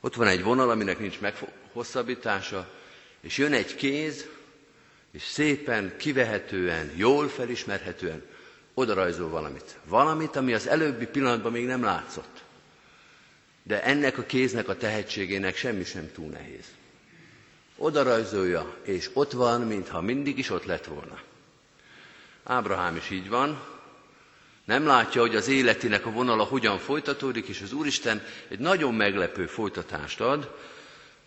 Ott 0.00 0.14
van 0.14 0.26
egy 0.26 0.42
vonal, 0.42 0.70
aminek 0.70 0.98
nincs 0.98 1.20
meghosszabbítása, 1.20 2.70
és 3.20 3.38
jön 3.38 3.52
egy 3.52 3.74
kéz, 3.74 4.26
és 5.10 5.22
szépen, 5.22 5.96
kivehetően, 5.96 6.92
jól 6.96 7.28
felismerhetően 7.28 8.22
oda 8.74 8.94
rajzol 8.94 9.28
valamit. 9.28 9.78
Valamit, 9.84 10.36
ami 10.36 10.52
az 10.52 10.66
előbbi 10.66 11.06
pillanatban 11.06 11.52
még 11.52 11.66
nem 11.66 11.82
látszott. 11.82 12.42
De 13.62 13.82
ennek 13.82 14.18
a 14.18 14.22
kéznek 14.22 14.68
a 14.68 14.76
tehetségének 14.76 15.56
semmi 15.56 15.84
sem 15.84 16.12
túl 16.12 16.30
nehéz. 16.30 16.64
Oda 17.82 18.02
rajzolja, 18.02 18.74
és 18.82 19.10
ott 19.12 19.32
van, 19.32 19.60
mintha 19.60 20.00
mindig 20.00 20.38
is 20.38 20.50
ott 20.50 20.64
lett 20.64 20.84
volna. 20.84 21.20
Ábrahám 22.44 22.96
is 22.96 23.10
így 23.10 23.28
van, 23.28 23.62
nem 24.64 24.86
látja, 24.86 25.20
hogy 25.20 25.36
az 25.36 25.48
életének 25.48 26.06
a 26.06 26.10
vonala 26.10 26.42
hogyan 26.44 26.78
folytatódik, 26.78 27.46
és 27.46 27.60
az 27.60 27.72
Úristen 27.72 28.22
egy 28.48 28.58
nagyon 28.58 28.94
meglepő 28.94 29.46
folytatást 29.46 30.20
ad, 30.20 30.54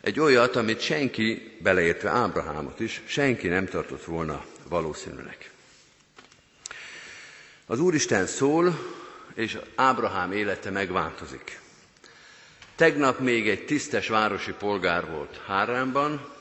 egy 0.02 0.20
olyat, 0.20 0.56
amit 0.56 0.80
senki, 0.82 1.58
beleértve 1.62 2.10
Ábrahámot 2.10 2.80
is, 2.80 3.02
senki 3.06 3.48
nem 3.48 3.66
tartott 3.66 4.04
volna 4.04 4.46
valószínűnek. 4.68 5.52
Az 7.66 7.80
Úristen 7.80 8.26
szól, 8.26 8.80
és 9.34 9.58
Ábrahám 9.76 10.32
élete 10.32 10.70
megváltozik. 10.70 11.60
Tegnap 12.76 13.20
még 13.20 13.50
egy 13.50 13.66
tisztes 13.66 14.08
városi 14.08 14.52
polgár 14.52 15.10
volt 15.10 15.42
Háránban, 15.46 16.34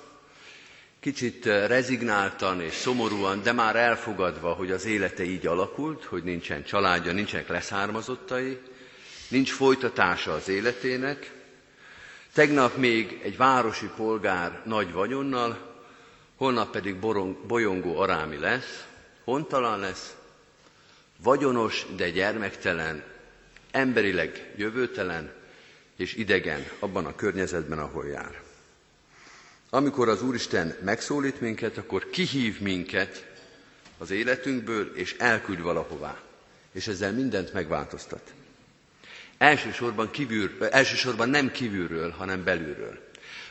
kicsit 1.04 1.44
rezignáltan 1.44 2.60
és 2.60 2.72
szomorúan, 2.72 3.42
de 3.42 3.52
már 3.52 3.76
elfogadva, 3.76 4.52
hogy 4.52 4.70
az 4.70 4.84
élete 4.84 5.24
így 5.24 5.46
alakult, 5.46 6.04
hogy 6.04 6.24
nincsen 6.24 6.64
családja, 6.64 7.12
nincsenek 7.12 7.48
leszármazottai, 7.48 8.58
nincs 9.28 9.52
folytatása 9.52 10.32
az 10.32 10.48
életének. 10.48 11.32
Tegnap 12.32 12.76
még 12.76 13.20
egy 13.22 13.36
városi 13.36 13.90
polgár 13.96 14.60
nagy 14.64 14.92
vagyonnal, 14.92 15.74
holnap 16.36 16.70
pedig 16.70 16.96
borong, 16.96 17.46
bolyongó 17.46 17.98
arámi 17.98 18.38
lesz, 18.38 18.84
hontalan 19.24 19.78
lesz, 19.78 20.14
vagyonos, 21.22 21.86
de 21.96 22.10
gyermektelen, 22.10 23.04
emberileg 23.70 24.52
jövőtelen 24.56 25.32
és 25.96 26.14
idegen 26.14 26.66
abban 26.78 27.06
a 27.06 27.14
környezetben, 27.14 27.78
ahol 27.78 28.06
jár. 28.06 28.43
Amikor 29.74 30.08
az 30.08 30.22
Úristen 30.22 30.76
megszólít 30.84 31.40
minket, 31.40 31.78
akkor 31.78 32.10
kihív 32.10 32.60
minket 32.60 33.26
az 33.98 34.10
életünkből, 34.10 34.92
és 34.96 35.16
elküld 35.18 35.62
valahová. 35.62 36.20
És 36.72 36.86
ezzel 36.86 37.12
mindent 37.12 37.52
megváltoztat. 37.52 38.32
Elsősorban, 39.38 40.10
kívül, 40.10 40.64
elsősorban 40.70 41.28
nem 41.28 41.50
kívülről, 41.50 42.10
hanem 42.10 42.44
belülről. 42.44 42.98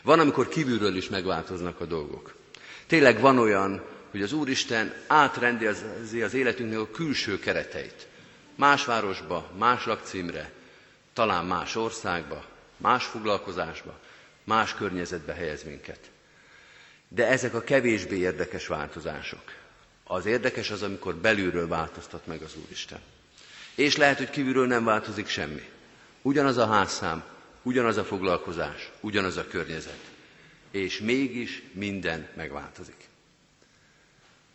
Van, 0.02 0.20
amikor 0.20 0.48
kívülről 0.48 0.96
is 0.96 1.10
megváltoznak 1.10 1.80
a 1.80 1.86
dolgok. 1.86 2.36
Tényleg 2.88 3.20
van 3.20 3.38
olyan, 3.38 3.84
hogy 4.12 4.22
az 4.22 4.34
Úristen 4.34 4.94
átrendezi 5.08 6.22
az 6.22 6.34
életünknek 6.34 6.80
a 6.80 6.92
külső 6.92 7.40
kereteit. 7.40 8.08
Más 8.56 8.86
városba, 8.86 9.52
más 9.58 9.86
lakcímre, 9.86 10.52
talán 11.14 11.46
más 11.46 11.76
országba, 11.76 12.46
más 12.78 13.06
foglalkozásba, 13.06 14.00
más 14.44 14.74
környezetbe 14.74 15.34
helyez 15.34 15.64
minket. 15.64 16.12
De 17.16 17.28
ezek 17.28 17.54
a 17.54 17.62
kevésbé 17.62 18.18
érdekes 18.18 18.68
változások. 18.68 19.44
Az 20.04 20.26
érdekes 20.26 20.72
az, 20.72 20.82
amikor 20.82 21.16
belülről 21.16 21.68
változtat 21.68 22.28
meg 22.28 22.42
az 22.42 22.56
Úristen. 22.66 23.00
És 23.76 23.98
lehet, 23.98 24.18
hogy 24.18 24.30
kívülről 24.30 24.68
nem 24.68 24.84
változik 24.84 25.28
semmi. 25.28 25.70
Ugyanaz 26.22 26.58
a 26.58 26.68
házszám, 26.68 27.24
ugyanaz 27.62 27.98
a 27.98 28.04
foglalkozás, 28.04 28.92
ugyanaz 29.00 29.38
a 29.38 29.48
környezet. 29.48 30.00
És 30.72 31.00
mégis 31.00 31.64
minden 31.72 32.28
megváltozik. 32.36 33.08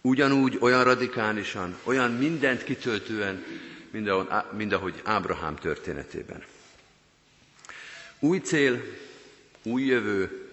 Ugyanúgy, 0.01 0.57
olyan 0.61 0.85
radikálisan, 0.85 1.79
olyan 1.85 2.11
mindent 2.11 2.65
kitöltően, 2.65 3.45
mint 4.51 4.73
ahogy 4.73 5.01
Ábrahám 5.05 5.57
történetében. 5.57 6.43
Új 8.19 8.39
cél, 8.39 8.83
új 9.63 9.85
jövő, 9.85 10.48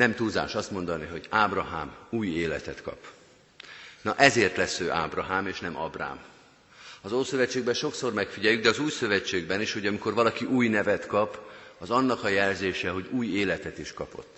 nem 0.00 0.14
túlzás 0.14 0.54
azt 0.54 0.70
mondani, 0.70 1.06
hogy 1.06 1.26
Ábrahám 1.28 1.94
új 2.10 2.28
életet 2.28 2.82
kap. 2.82 3.06
Na 4.02 4.14
ezért 4.16 4.56
lesz 4.56 4.80
ő 4.80 4.90
Ábrahám, 4.90 5.46
és 5.46 5.60
nem 5.60 5.76
Abrám. 5.76 6.18
Az 7.00 7.12
Ószövetségben 7.12 7.74
sokszor 7.74 8.12
megfigyeljük, 8.12 8.62
de 8.62 8.68
az 8.68 8.78
Új 8.78 8.90
Szövetségben 8.90 9.60
is, 9.60 9.72
hogy 9.72 9.86
amikor 9.86 10.14
valaki 10.14 10.44
új 10.44 10.68
nevet 10.68 11.06
kap, 11.06 11.50
az 11.78 11.90
annak 11.90 12.24
a 12.24 12.28
jelzése, 12.28 12.90
hogy 12.90 13.08
új 13.10 13.26
életet 13.26 13.78
is 13.78 13.92
kapott. 13.92 14.36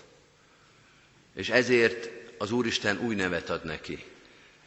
És 1.34 1.50
ezért 1.50 2.10
az 2.38 2.50
Úristen 2.50 2.98
új 2.98 3.14
nevet 3.14 3.50
ad 3.50 3.64
neki. 3.64 4.04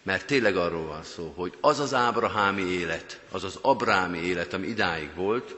Mert 0.04 0.26
tényleg 0.26 0.56
arról 0.56 0.86
van 0.86 1.04
szó, 1.04 1.34
hogy 1.36 1.54
az 1.62 1.80
az 1.80 1.94
ábrahámi 1.94 2.62
élet, 2.62 3.20
az 3.32 3.44
az 3.44 3.60
abrámi 3.62 4.20
élet, 4.20 4.54
ami 4.54 4.68
idáig 4.68 5.10
volt, 5.16 5.56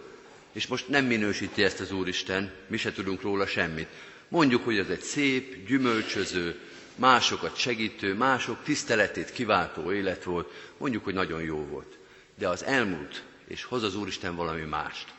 és 0.51 0.67
most 0.67 0.89
nem 0.89 1.05
minősíti 1.05 1.63
ezt 1.63 1.79
az 1.79 1.91
Úristen, 1.91 2.51
mi 2.67 2.77
se 2.77 2.91
tudunk 2.91 3.21
róla 3.21 3.47
semmit. 3.47 3.87
Mondjuk, 4.27 4.63
hogy 4.63 4.77
ez 4.77 4.89
egy 4.89 5.01
szép, 5.01 5.67
gyümölcsöző, 5.67 6.59
másokat 6.95 7.57
segítő, 7.57 8.13
mások 8.13 8.63
tiszteletét 8.63 9.31
kiváltó 9.31 9.91
élet 9.91 10.23
volt, 10.23 10.51
mondjuk, 10.77 11.03
hogy 11.03 11.13
nagyon 11.13 11.41
jó 11.41 11.57
volt. 11.65 11.97
De 12.37 12.47
az 12.47 12.63
elmúlt, 12.63 13.23
és 13.47 13.63
hoz 13.63 13.83
az 13.83 13.95
Úristen 13.95 14.35
valami 14.35 14.61
mást. 14.61 15.13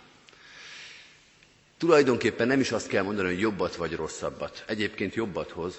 Tulajdonképpen 1.79 2.47
nem 2.47 2.61
is 2.61 2.73
azt 2.73 2.88
kell 2.88 3.03
mondani, 3.03 3.29
hogy 3.29 3.40
jobbat 3.40 3.77
vagy 3.77 3.94
rosszabbat. 3.94 4.64
Egyébként 4.66 5.14
jobbat 5.14 5.51
hoz, 5.51 5.79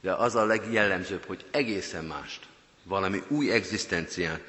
de 0.00 0.12
az 0.14 0.34
a 0.34 0.44
legjellemzőbb, 0.44 1.24
hogy 1.24 1.44
egészen 1.50 2.04
mást, 2.04 2.46
valami 2.82 3.22
új 3.28 3.50
egzisztenciát, 3.50 4.40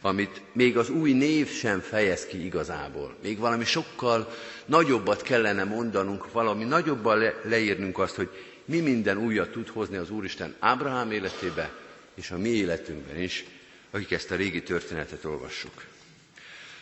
amit 0.00 0.42
még 0.52 0.76
az 0.76 0.90
új 0.90 1.12
név 1.12 1.50
sem 1.50 1.80
fejez 1.80 2.26
ki 2.26 2.44
igazából. 2.44 3.16
Még 3.22 3.38
valami 3.38 3.64
sokkal 3.64 4.34
nagyobbat 4.64 5.22
kellene 5.22 5.64
mondanunk, 5.64 6.32
valami 6.32 6.64
nagyobban 6.64 7.18
le, 7.18 7.40
leírnunk 7.44 7.98
azt, 7.98 8.14
hogy 8.14 8.28
mi 8.64 8.80
minden 8.80 9.18
újat 9.18 9.50
tud 9.50 9.68
hozni 9.68 9.96
az 9.96 10.10
Úristen 10.10 10.54
Ábrahám 10.58 11.10
életébe, 11.10 11.72
és 12.14 12.30
a 12.30 12.38
mi 12.38 12.48
életünkben 12.48 13.20
is, 13.20 13.44
akik 13.90 14.10
ezt 14.10 14.30
a 14.30 14.36
régi 14.36 14.62
történetet 14.62 15.24
olvassuk. 15.24 15.84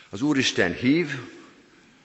Az 0.09 0.21
Úristen 0.21 0.73
hív, 0.73 1.19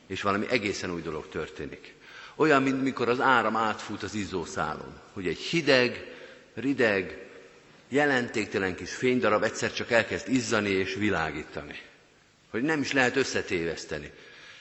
és 0.07 0.23
valami 0.23 0.47
egészen 0.49 0.93
új 0.93 1.01
dolog 1.01 1.29
történik. 1.29 1.95
Olyan, 2.35 2.63
mint 2.63 2.83
mikor 2.83 3.09
az 3.09 3.21
áram 3.21 3.57
átfut 3.57 4.03
az 4.03 4.15
izzószálon, 4.15 5.01
hogy 5.13 5.27
egy 5.27 5.39
hideg, 5.39 6.15
rideg, 6.55 7.24
jelentéktelen 7.95 8.75
kis 8.75 8.95
fénydarab 8.95 9.43
egyszer 9.43 9.73
csak 9.73 9.91
elkezd 9.91 10.29
izzani 10.29 10.69
és 10.71 10.95
világítani. 10.95 11.79
Hogy 12.51 12.63
nem 12.63 12.81
is 12.81 12.93
lehet 12.93 13.17
összetéveszteni. 13.17 14.11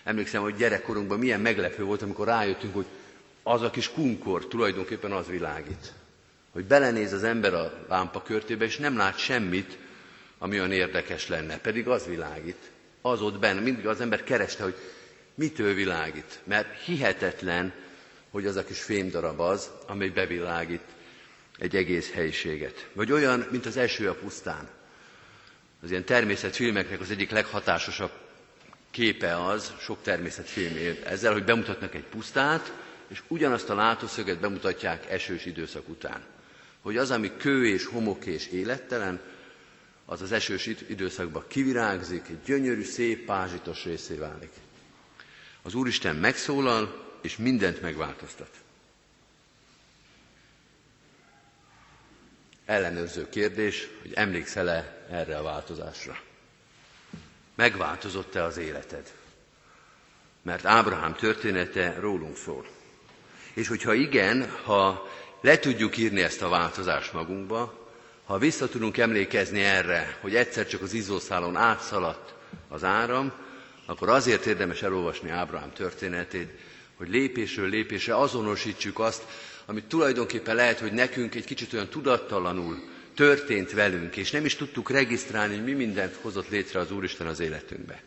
Emlékszem, 0.04 0.42
hogy 0.42 0.56
gyerekkorunkban 0.56 1.20
milyen 1.20 1.40
meglepő 1.40 1.84
volt, 1.84 2.02
amikor 2.02 2.28
rájöttünk, 2.28 2.74
hogy 2.74 2.86
az 3.44 3.62
a 3.62 3.70
kis 3.70 3.92
kunkor 3.92 4.48
tulajdonképpen 4.48 5.12
az 5.12 5.28
világít. 5.28 5.94
Hogy 6.52 6.66
belenéz 6.66 7.14
az 7.14 7.24
ember 7.24 7.54
a 7.54 7.86
lámpa 7.90 8.22
körtébe, 8.22 8.66
és 8.66 8.78
nem 8.78 8.98
lát 8.98 9.18
semmit, 9.18 9.78
ami 10.38 10.58
olyan 10.58 10.72
érdekes 10.72 11.28
lenne. 11.28 11.58
Pedig 11.58 11.88
az 11.88 12.06
világít. 12.06 12.72
Az 13.02 13.22
ott 13.22 13.40
benne. 13.40 13.60
Mindig 13.60 13.88
az 13.88 14.02
ember 14.02 14.24
kereste, 14.24 14.64
hogy 14.64 14.76
mitől 15.36 15.74
világít. 15.74 16.40
Mert 16.44 16.80
hihetetlen, 16.84 17.74
hogy 18.32 18.46
az 18.46 18.56
a 18.56 18.64
kis 18.66 18.82
fémdarab 18.82 19.40
az, 19.40 19.70
amely 19.88 20.10
bevilágít 20.10 20.82
egy 21.58 21.76
egész 21.76 22.12
helyiséget. 22.12 22.88
Vagy 22.94 23.12
olyan, 23.12 23.48
mint 23.52 23.66
az 23.66 23.78
eső 23.78 24.10
a 24.10 24.16
pusztán. 24.16 24.70
Az 25.82 25.90
ilyen 25.90 26.06
természetfilmeknek 26.06 27.00
az 27.00 27.12
egyik 27.12 27.32
leghatásosabb 27.32 28.12
képe 28.92 29.46
az, 29.46 29.74
sok 29.80 30.02
természetfilm 30.02 30.98
ezzel, 31.06 31.34
hogy 31.34 31.44
bemutatnak 31.44 31.96
egy 31.96 32.04
pusztát, 32.04 32.74
és 33.08 33.22
ugyanazt 33.28 33.70
a 33.70 33.76
látószöget 33.76 34.40
bemutatják 34.40 35.12
esős 35.12 35.46
időszak 35.46 35.90
után. 35.90 36.22
Hogy 36.82 36.98
az, 36.98 37.12
ami 37.12 37.32
kő 37.38 37.68
és 37.68 37.86
homok 37.86 38.26
és 38.26 38.48
élettelen, 38.48 39.20
az 40.06 40.22
az 40.22 40.32
esős 40.32 40.66
időszakban 40.88 41.44
kivirágzik, 41.48 42.26
egy 42.30 42.40
gyönyörű, 42.46 42.84
szép, 42.84 43.26
pázsitos 43.26 43.84
részé 43.84 44.16
válik. 44.16 44.52
Az 45.62 45.74
Úristen 45.74 46.16
megszólal, 46.16 47.16
és 47.22 47.38
mindent 47.38 47.82
megváltoztat. 47.82 48.63
Ellenőrző 52.66 53.30
kérdés, 53.30 53.88
hogy 54.02 54.14
emlékszel-e 54.14 55.06
erre 55.10 55.38
a 55.38 55.44
változásra? 55.44 56.20
Megváltozott-e 57.56 58.44
az 58.44 58.58
életed? 58.58 59.12
Mert 60.42 60.66
Ábrahám 60.66 61.16
története 61.16 61.96
rólunk 62.00 62.38
szól. 62.38 62.66
És 63.54 63.68
hogyha 63.68 63.94
igen, 63.94 64.50
ha 64.64 65.08
le 65.42 65.60
tudjuk 65.60 65.98
írni 65.98 66.22
ezt 66.22 66.42
a 66.42 66.50
változást 66.50 67.14
magunkba, 67.14 67.84
ha 68.26 68.38
vissza 68.38 68.70
tudunk 68.70 68.98
emlékezni 68.98 69.62
erre, 69.62 70.18
hogy 70.22 70.36
egyszer 70.36 70.68
csak 70.68 70.82
az 70.82 70.94
izzószálon 70.94 71.56
átszaladt 71.56 72.34
az 72.68 72.84
áram, 72.84 73.32
akkor 73.86 74.10
azért 74.10 74.46
érdemes 74.46 74.82
elolvasni 74.82 75.30
Ábrahám 75.30 75.74
történetét, 75.74 76.50
hogy 76.96 77.10
lépésről 77.10 77.70
lépésre 77.70 78.18
azonosítsuk 78.18 79.00
azt, 79.00 79.24
amit 79.66 79.86
tulajdonképpen 79.86 80.56
lehet, 80.56 80.80
hogy 80.80 80.92
nekünk 80.92 81.36
egy 81.36 81.46
kicsit 81.46 81.74
olyan 81.74 81.88
tudattalanul 81.88 82.92
történt 83.14 83.72
velünk, 83.72 84.16
és 84.16 84.32
nem 84.32 84.46
is 84.46 84.56
tudtuk 84.56 84.90
regisztrálni, 84.90 85.56
hogy 85.56 85.64
mi 85.64 85.74
mindent 85.74 86.16
hozott 86.22 86.50
létre 86.50 86.80
az 86.80 86.92
Úristen 86.92 87.28
az 87.28 87.40
életünkbe. 87.40 88.02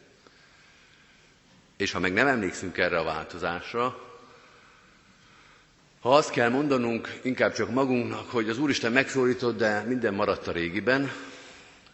És 1.77 1.93
ha 1.93 1.99
meg 1.99 2.13
nem 2.13 2.27
emlékszünk 2.27 2.79
erre 2.79 2.99
a 2.99 3.05
változásra, 3.05 4.05
ha 6.01 6.15
azt 6.15 6.31
kell 6.31 6.49
mondanunk 6.49 7.19
inkább 7.23 7.53
csak 7.53 7.71
magunknak, 7.71 8.31
hogy 8.31 8.49
az 8.49 8.59
Úristen 8.59 8.93
megszólított, 8.93 9.57
de 9.57 9.81
minden 9.81 10.15
maradt 10.15 10.47
a 10.47 10.53
régiben, 10.53 11.13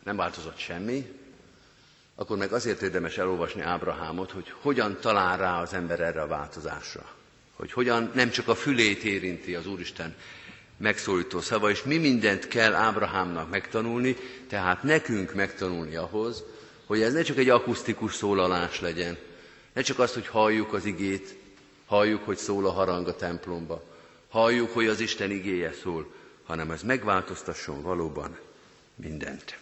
nem 0.02 0.16
változott 0.16 0.58
semmi, 0.58 1.20
akkor 2.14 2.36
meg 2.36 2.52
azért 2.52 2.82
érdemes 2.82 3.18
elolvasni 3.18 3.60
Ábrahámot, 3.60 4.30
hogy 4.30 4.52
hogyan 4.60 4.98
talál 5.00 5.38
rá 5.38 5.60
az 5.60 5.72
ember 5.72 6.00
erre 6.00 6.20
a 6.20 6.26
változásra. 6.26 7.21
Hogy 7.62 7.72
hogyan 7.72 8.10
nem 8.14 8.30
csak 8.30 8.48
a 8.48 8.54
fülét 8.54 9.02
érinti 9.02 9.54
az 9.54 9.66
Úristen 9.66 10.14
megszólító 10.76 11.40
szava, 11.40 11.70
és 11.70 11.82
mi 11.82 11.96
mindent 11.98 12.48
kell 12.48 12.74
Ábrahámnak 12.74 13.50
megtanulni, 13.50 14.16
tehát 14.48 14.82
nekünk 14.82 15.34
megtanulni 15.34 15.94
ahhoz, 15.94 16.42
hogy 16.86 17.02
ez 17.02 17.12
ne 17.12 17.22
csak 17.22 17.38
egy 17.38 17.48
akusztikus 17.48 18.14
szólalás 18.14 18.80
legyen, 18.80 19.16
ne 19.72 19.82
csak 19.82 19.98
azt, 19.98 20.14
hogy 20.14 20.26
halljuk 20.26 20.72
az 20.72 20.84
igét, 20.84 21.34
halljuk, 21.86 22.24
hogy 22.24 22.36
szól 22.36 22.66
a 22.66 22.70
harang 22.70 23.08
a 23.08 23.16
templomba, 23.16 23.84
halljuk, 24.28 24.70
hogy 24.70 24.86
az 24.86 25.00
Isten 25.00 25.30
igéje 25.30 25.72
szól, 25.82 26.12
hanem 26.44 26.70
ez 26.70 26.82
megváltoztasson 26.82 27.82
valóban 27.82 28.38
mindent. 28.94 29.58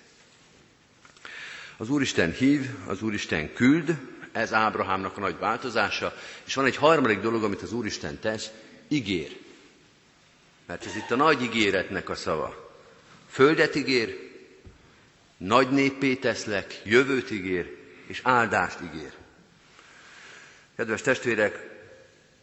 Az 1.77 1.91
Úristen 1.91 2.33
hív, 2.33 2.69
az 2.87 3.03
Úristen 3.03 3.53
küld, 3.53 3.97
ez 4.33 4.53
Ábrahámnak 4.53 5.17
a 5.17 5.21
nagy 5.21 5.39
változása, 5.39 6.15
és 6.45 6.55
van 6.55 6.65
egy 6.65 6.77
harmadik 6.77 7.21
dolog, 7.21 7.45
amit 7.45 7.63
az 7.63 7.73
Úristen 7.73 8.19
tesz, 8.19 8.51
ígér. 8.89 9.37
Mert 10.67 10.87
ez 10.87 10.97
itt 10.97 11.11
a 11.11 11.17
nagy 11.17 11.43
ígéretnek 11.43 12.09
a 12.09 12.15
szava. 12.15 12.73
Földet 13.29 13.75
ígér, 13.75 14.31
nagy 15.37 15.71
néppé 15.71 16.15
teszlek, 16.15 16.81
jövőt 16.85 17.31
ígér, 17.31 17.77
és 18.07 18.21
áldást 18.23 18.79
ígér. 18.81 19.13
Kedves 20.77 21.03
testvérek, 21.03 21.69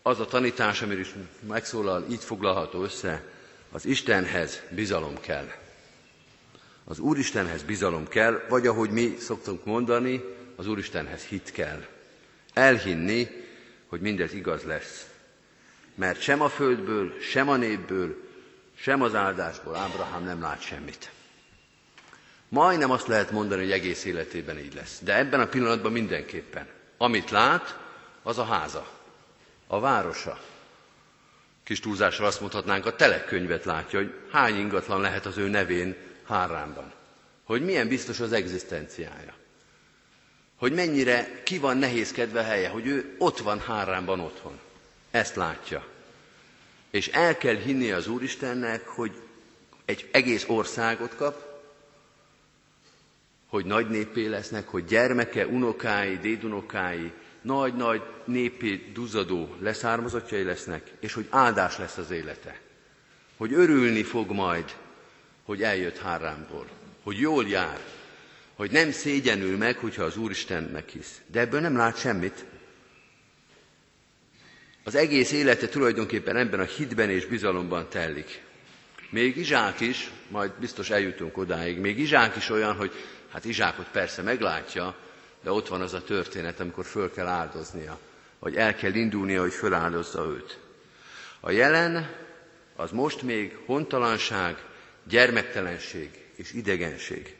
az 0.01 0.19
a 0.19 0.25
tanítás, 0.25 0.81
amiről 0.81 1.01
is 1.01 1.13
megszólal, 1.47 2.05
így 2.09 2.23
foglalható 2.23 2.83
össze, 2.83 3.23
az 3.71 3.85
Istenhez 3.85 4.61
bizalom 4.69 5.19
kell. 5.19 5.47
Az 6.83 6.99
Úristenhez 6.99 7.63
bizalom 7.63 8.07
kell, 8.07 8.45
vagy 8.49 8.67
ahogy 8.67 8.89
mi 8.89 9.15
szoktunk 9.19 9.65
mondani, 9.65 10.23
az 10.57 10.67
Úristenhez 10.67 11.23
hit 11.23 11.51
kell. 11.51 11.85
Elhinni, 12.53 13.27
hogy 13.87 14.01
mindez 14.01 14.33
igaz 14.33 14.63
lesz. 14.63 15.07
Mert 15.95 16.21
sem 16.21 16.41
a 16.41 16.49
földből, 16.49 17.19
sem 17.19 17.49
a 17.49 17.55
népből, 17.55 18.23
sem 18.75 19.01
az 19.01 19.15
áldásból 19.15 19.75
Ábrahám 19.75 20.23
nem 20.23 20.41
lát 20.41 20.61
semmit. 20.61 21.11
Majdnem 22.49 22.91
azt 22.91 23.07
lehet 23.07 23.31
mondani, 23.31 23.61
hogy 23.61 23.71
egész 23.71 24.05
életében 24.05 24.59
így 24.59 24.73
lesz. 24.73 24.99
De 25.03 25.17
ebben 25.17 25.39
a 25.39 25.47
pillanatban 25.47 25.91
mindenképpen. 25.91 26.67
Amit 26.97 27.29
lát, 27.29 27.79
az 28.23 28.37
a 28.37 28.45
háza 28.45 28.87
a 29.67 29.79
városa. 29.79 30.39
Kis 31.63 31.79
túlzással 31.79 32.25
azt 32.25 32.39
mondhatnánk, 32.39 32.85
a 32.85 32.95
telekönyvet 32.95 33.65
látja, 33.65 33.99
hogy 33.99 34.13
hány 34.31 34.55
ingatlan 34.55 35.01
lehet 35.01 35.25
az 35.25 35.37
ő 35.37 35.47
nevén 35.47 35.95
Háránban. 36.23 36.93
Hogy 37.43 37.61
milyen 37.61 37.87
biztos 37.87 38.19
az 38.19 38.31
egzisztenciája. 38.31 39.33
Hogy 40.57 40.73
mennyire 40.73 41.41
ki 41.43 41.57
van 41.57 41.77
nehézkedve 41.77 42.43
helye, 42.43 42.69
hogy 42.69 42.87
ő 42.87 43.15
ott 43.17 43.39
van 43.39 43.59
Háránban 43.59 44.19
otthon. 44.19 44.59
Ezt 45.11 45.35
látja. 45.35 45.87
És 46.89 47.07
el 47.07 47.37
kell 47.37 47.55
hinni 47.55 47.91
az 47.91 48.07
Úristennek, 48.07 48.87
hogy 48.87 49.11
egy 49.85 50.09
egész 50.11 50.45
országot 50.47 51.15
kap, 51.15 51.45
hogy 53.47 53.65
nagy 53.65 53.89
népé 53.89 54.25
lesznek, 54.25 54.67
hogy 54.67 54.85
gyermeke, 54.85 55.47
unokái, 55.47 56.17
dédunokái, 56.17 57.11
nagy-nagy 57.41 58.01
népi 58.25 58.91
duzzadó 58.93 59.55
leszármazottjai 59.59 60.43
lesznek, 60.43 60.91
és 60.99 61.13
hogy 61.13 61.27
áldás 61.29 61.77
lesz 61.77 61.97
az 61.97 62.11
élete. 62.11 62.59
Hogy 63.37 63.53
örülni 63.53 64.03
fog 64.03 64.31
majd, 64.31 64.75
hogy 65.43 65.63
eljött 65.63 65.97
Hárámból. 65.97 66.67
Hogy 67.03 67.19
jól 67.19 67.47
jár. 67.47 67.79
Hogy 68.57 68.71
nem 68.71 68.91
szégyenül 68.91 69.57
meg, 69.57 69.77
hogyha 69.77 70.03
az 70.03 70.17
Úristennek 70.17 70.89
hisz. 70.89 71.21
De 71.31 71.39
ebből 71.39 71.59
nem 71.59 71.77
lát 71.77 71.99
semmit. 71.99 72.45
Az 74.83 74.95
egész 74.95 75.31
élete 75.31 75.67
tulajdonképpen 75.67 76.35
ebben 76.35 76.59
a 76.59 76.63
hitben 76.63 77.09
és 77.09 77.25
bizalomban 77.25 77.89
telik. 77.89 78.41
Még 79.09 79.37
Izsák 79.37 79.79
is, 79.79 80.11
majd 80.29 80.51
biztos 80.59 80.89
eljutunk 80.89 81.37
odáig, 81.37 81.77
még 81.79 81.99
Izsák 81.99 82.35
is 82.35 82.49
olyan, 82.49 82.75
hogy 82.75 82.91
hát 83.31 83.45
Izsákot 83.45 83.87
persze 83.91 84.21
meglátja, 84.21 84.95
de 85.43 85.51
ott 85.51 85.67
van 85.67 85.81
az 85.81 85.93
a 85.93 86.03
történet, 86.03 86.59
amikor 86.59 86.85
föl 86.85 87.11
kell 87.11 87.27
áldoznia, 87.27 87.99
vagy 88.39 88.55
el 88.55 88.75
kell 88.75 88.93
indulnia, 88.93 89.41
hogy 89.41 89.53
föláldozza 89.53 90.25
őt. 90.25 90.59
A 91.39 91.51
jelen 91.51 92.15
az 92.75 92.91
most 92.91 93.21
még 93.21 93.57
hontalanság, 93.65 94.57
gyermektelenség 95.03 96.09
és 96.35 96.53
idegenség. 96.53 97.36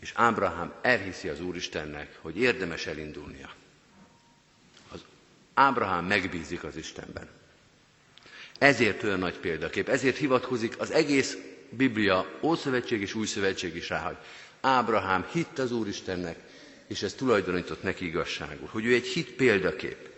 És 0.00 0.12
Ábrahám 0.14 0.72
elhiszi 0.82 1.28
az 1.28 1.40
Úristennek, 1.40 2.18
hogy 2.20 2.36
érdemes 2.38 2.86
elindulnia. 2.86 3.50
Az 4.88 5.04
Ábrahám 5.54 6.04
megbízik 6.04 6.64
az 6.64 6.76
Istenben. 6.76 7.28
Ezért 8.58 9.02
olyan 9.02 9.18
nagy 9.18 9.38
példakép, 9.38 9.88
ezért 9.88 10.16
hivatkozik 10.16 10.78
az 10.78 10.90
egész 10.90 11.36
Biblia, 11.70 12.26
Ószövetség 12.40 13.00
és 13.00 13.14
Új 13.14 13.26
Szövetség 13.26 13.76
is 13.76 13.88
rá, 13.88 14.00
hogy 14.00 14.16
Ábrahám 14.60 15.26
hitt 15.32 15.58
az 15.58 15.72
Úristennek, 15.72 16.38
és 16.86 17.02
ez 17.02 17.14
tulajdonított 17.14 17.82
neki 17.82 18.06
igazságul, 18.06 18.68
hogy 18.70 18.84
ő 18.84 18.94
egy 18.94 19.06
hit 19.06 19.30
példakép. 19.30 20.08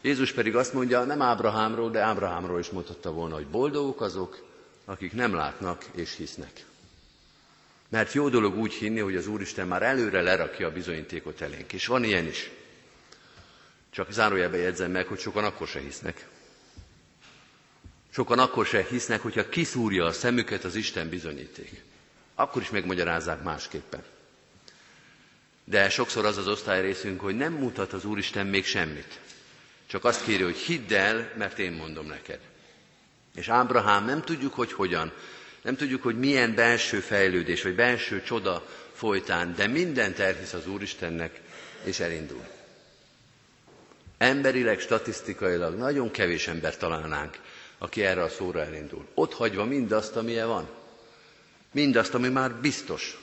Jézus 0.00 0.32
pedig 0.32 0.56
azt 0.56 0.72
mondja, 0.72 1.04
nem 1.04 1.22
Ábrahámról, 1.22 1.90
de 1.90 2.00
Ábrahámról 2.00 2.58
is 2.58 2.70
mondhatta 2.70 3.12
volna, 3.12 3.34
hogy 3.34 3.46
boldogok 3.46 4.00
azok, 4.00 4.44
akik 4.84 5.12
nem 5.12 5.34
látnak 5.34 5.84
és 5.94 6.16
hisznek. 6.16 6.64
Mert 7.90 8.12
jó 8.12 8.28
dolog 8.28 8.56
úgy 8.56 8.72
hinni, 8.72 9.00
hogy 9.00 9.16
az 9.16 9.26
Úristen 9.26 9.66
már 9.68 9.82
előre 9.82 10.20
lerakja 10.22 10.66
a 10.66 10.72
bizonyítékot 10.72 11.40
elénk. 11.40 11.72
És 11.72 11.86
van 11.86 12.04
ilyen 12.04 12.26
is. 12.26 12.50
Csak 13.90 14.12
zárójelbe 14.12 14.56
jegyzem 14.56 14.90
meg, 14.90 15.06
hogy 15.06 15.18
sokan 15.18 15.44
akkor 15.44 15.66
se 15.66 15.80
hisznek. 15.80 16.28
Sokan 18.10 18.38
akkor 18.38 18.66
se 18.66 18.86
hisznek, 18.90 19.20
hogyha 19.20 19.48
kiszúrja 19.48 20.04
a 20.04 20.12
szemüket 20.12 20.64
az 20.64 20.74
Isten 20.74 21.08
bizonyíték. 21.08 21.82
Akkor 22.34 22.62
is 22.62 22.70
megmagyarázzák 22.70 23.42
másképpen. 23.42 24.02
De 25.64 25.88
sokszor 25.88 26.24
az 26.24 26.36
az 26.36 26.48
osztály 26.48 26.80
részünk, 26.80 27.20
hogy 27.20 27.36
nem 27.36 27.52
mutat 27.52 27.92
az 27.92 28.04
Úristen 28.04 28.46
még 28.46 28.64
semmit. 28.64 29.20
Csak 29.86 30.04
azt 30.04 30.24
kéri, 30.24 30.42
hogy 30.42 30.56
hidd 30.56 30.92
el, 30.94 31.32
mert 31.36 31.58
én 31.58 31.72
mondom 31.72 32.06
neked. 32.06 32.40
És 33.34 33.48
Ábrahám 33.48 34.04
nem 34.04 34.22
tudjuk, 34.22 34.54
hogy 34.54 34.72
hogyan, 34.72 35.12
nem 35.62 35.76
tudjuk, 35.76 36.02
hogy 36.02 36.18
milyen 36.18 36.54
belső 36.54 37.00
fejlődés, 37.00 37.62
vagy 37.62 37.74
belső 37.74 38.22
csoda 38.22 38.66
folytán, 38.92 39.54
de 39.54 39.66
mindent 39.66 40.18
elhisz 40.18 40.52
az 40.52 40.66
Úristennek, 40.68 41.40
és 41.84 42.00
elindul. 42.00 42.44
Emberileg, 44.18 44.80
statisztikailag 44.80 45.76
nagyon 45.76 46.10
kevés 46.10 46.48
ember 46.48 46.76
találnánk, 46.76 47.38
aki 47.78 48.04
erre 48.04 48.22
a 48.22 48.28
szóra 48.28 48.64
elindul. 48.64 49.06
Ott 49.14 49.34
hagyva 49.34 49.64
mindazt, 49.64 50.16
amilyen 50.16 50.46
van. 50.46 50.68
Mindazt, 51.72 52.14
ami 52.14 52.28
már 52.28 52.54
biztos, 52.54 53.18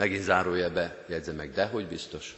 Megint 0.00 0.22
zárójelbe 0.22 1.04
jegyzem 1.08 1.34
meg, 1.36 1.52
de 1.52 1.64
hogy 1.66 1.86
biztos. 1.86 2.34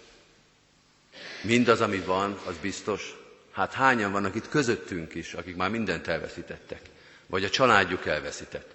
Mindaz, 1.42 1.81
ami 1.81 1.98
van, 1.98 2.40
az 2.46 2.57
biztos. 2.61 3.16
Hát 3.51 3.72
hányan 3.72 4.12
vannak 4.12 4.35
itt 4.35 4.48
közöttünk 4.48 5.14
is, 5.14 5.35
akik 5.35 5.57
már 5.57 5.70
mindent 5.70 6.07
elveszítettek. 6.07 6.81
Vagy 7.27 7.45
a 7.45 7.51
családjuk 7.51 8.07
elveszített. 8.07 8.75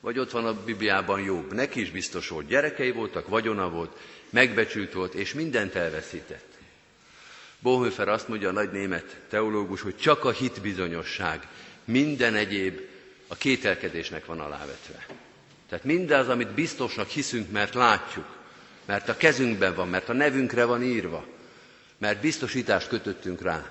Vagy 0.00 0.18
ott 0.18 0.30
van 0.30 0.46
a 0.46 0.64
Bibliában 0.64 1.20
Jobb. 1.20 1.52
Neki 1.52 1.80
is 1.80 1.90
biztos 1.90 2.28
volt. 2.28 2.46
Gyerekei 2.46 2.90
voltak, 2.90 3.28
vagyona 3.28 3.70
volt, 3.70 3.98
megbecsült 4.30 4.92
volt, 4.92 5.14
és 5.14 5.34
mindent 5.34 5.74
elveszített. 5.74 6.54
Bonhoeffer 7.58 8.08
azt 8.08 8.28
mondja, 8.28 8.48
a 8.48 8.52
nagy 8.52 8.70
német 8.70 9.20
teológus, 9.28 9.80
hogy 9.80 9.96
csak 9.96 10.24
a 10.24 10.30
hitbizonyosság, 10.30 11.48
minden 11.84 12.34
egyéb 12.34 12.80
a 13.26 13.34
kételkedésnek 13.34 14.26
van 14.26 14.40
alávetve. 14.40 15.06
Tehát 15.68 15.84
mindaz, 15.84 16.28
amit 16.28 16.54
biztosnak 16.54 17.08
hiszünk, 17.08 17.50
mert 17.50 17.74
látjuk, 17.74 18.36
mert 18.84 19.08
a 19.08 19.16
kezünkben 19.16 19.74
van, 19.74 19.88
mert 19.88 20.08
a 20.08 20.12
nevünkre 20.12 20.64
van 20.64 20.82
írva, 20.82 21.26
mert 21.98 22.20
biztosítást 22.20 22.88
kötöttünk 22.88 23.42
rá, 23.42 23.70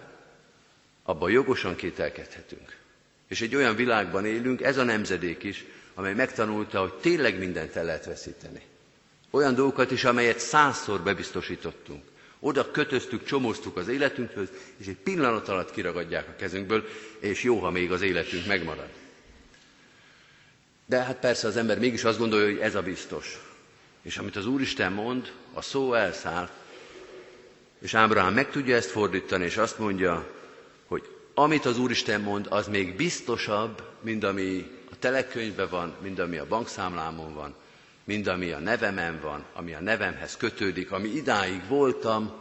abban 1.03 1.31
jogosan 1.31 1.75
kételkedhetünk. 1.75 2.77
És 3.27 3.41
egy 3.41 3.55
olyan 3.55 3.75
világban 3.75 4.25
élünk, 4.25 4.61
ez 4.61 4.77
a 4.77 4.83
nemzedék 4.83 5.43
is, 5.43 5.65
amely 5.93 6.13
megtanulta, 6.13 6.79
hogy 6.79 6.93
tényleg 6.93 7.37
mindent 7.37 7.75
el 7.75 7.85
lehet 7.85 8.05
veszíteni. 8.05 8.61
Olyan 9.29 9.55
dolgokat 9.55 9.91
is, 9.91 10.03
amelyet 10.03 10.39
százszor 10.39 11.01
bebiztosítottunk. 11.01 12.03
Oda 12.39 12.71
kötöztük, 12.71 13.25
csomóztuk 13.25 13.77
az 13.77 13.87
életünkhöz, 13.87 14.47
és 14.77 14.87
egy 14.87 14.97
pillanat 14.97 15.47
alatt 15.47 15.71
kiragadják 15.71 16.27
a 16.27 16.35
kezünkből, 16.35 16.87
és 17.19 17.43
jó, 17.43 17.59
ha 17.59 17.69
még 17.69 17.91
az 17.91 18.01
életünk 18.01 18.45
megmarad. 18.45 18.89
De 20.85 21.03
hát 21.03 21.19
persze 21.19 21.47
az 21.47 21.57
ember 21.57 21.79
mégis 21.79 22.03
azt 22.03 22.17
gondolja, 22.17 22.45
hogy 22.45 22.59
ez 22.59 22.75
a 22.75 22.81
biztos. 22.81 23.39
És 24.01 24.17
amit 24.17 24.35
az 24.35 24.45
Úristen 24.45 24.91
mond, 24.91 25.31
a 25.53 25.61
szó 25.61 25.93
elszáll, 25.93 26.49
és 27.79 27.93
Ábrahám 27.93 28.33
meg 28.33 28.49
tudja 28.49 28.75
ezt 28.75 28.89
fordítani, 28.89 29.45
és 29.45 29.57
azt 29.57 29.79
mondja, 29.79 30.31
hogy 30.87 31.14
amit 31.35 31.65
az 31.65 31.79
Úristen 31.79 32.21
mond, 32.21 32.47
az 32.49 32.67
még 32.67 32.95
biztosabb, 32.95 33.83
mint 34.01 34.23
ami 34.23 34.71
a 34.91 34.95
telekönyvben 34.99 35.69
van, 35.69 35.95
mint 36.01 36.19
ami 36.19 36.37
a 36.37 36.47
bankszámlámon 36.47 37.33
van, 37.33 37.55
mind 38.03 38.27
ami 38.27 38.51
a 38.51 38.59
nevemen 38.59 39.19
van, 39.21 39.43
ami 39.53 39.73
a 39.73 39.79
nevemhez 39.81 40.37
kötődik, 40.37 40.91
ami 40.91 41.07
idáig 41.07 41.67
voltam, 41.67 42.31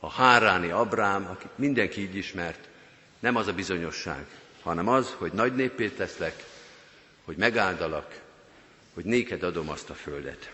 a 0.00 0.10
Háráni 0.10 0.70
Abrám, 0.70 1.26
akit 1.30 1.50
mindenki 1.58 2.00
így 2.00 2.16
ismert, 2.16 2.68
nem 3.18 3.36
az 3.36 3.46
a 3.46 3.52
bizonyosság, 3.52 4.26
hanem 4.62 4.88
az, 4.88 5.14
hogy 5.18 5.32
nagy 5.32 5.54
népét 5.54 5.96
teszlek, 5.96 6.44
hogy 7.24 7.36
megáldalak, 7.36 8.20
hogy 8.94 9.04
néked 9.04 9.42
adom 9.42 9.68
azt 9.68 9.90
a 9.90 9.94
földet. 9.94 10.50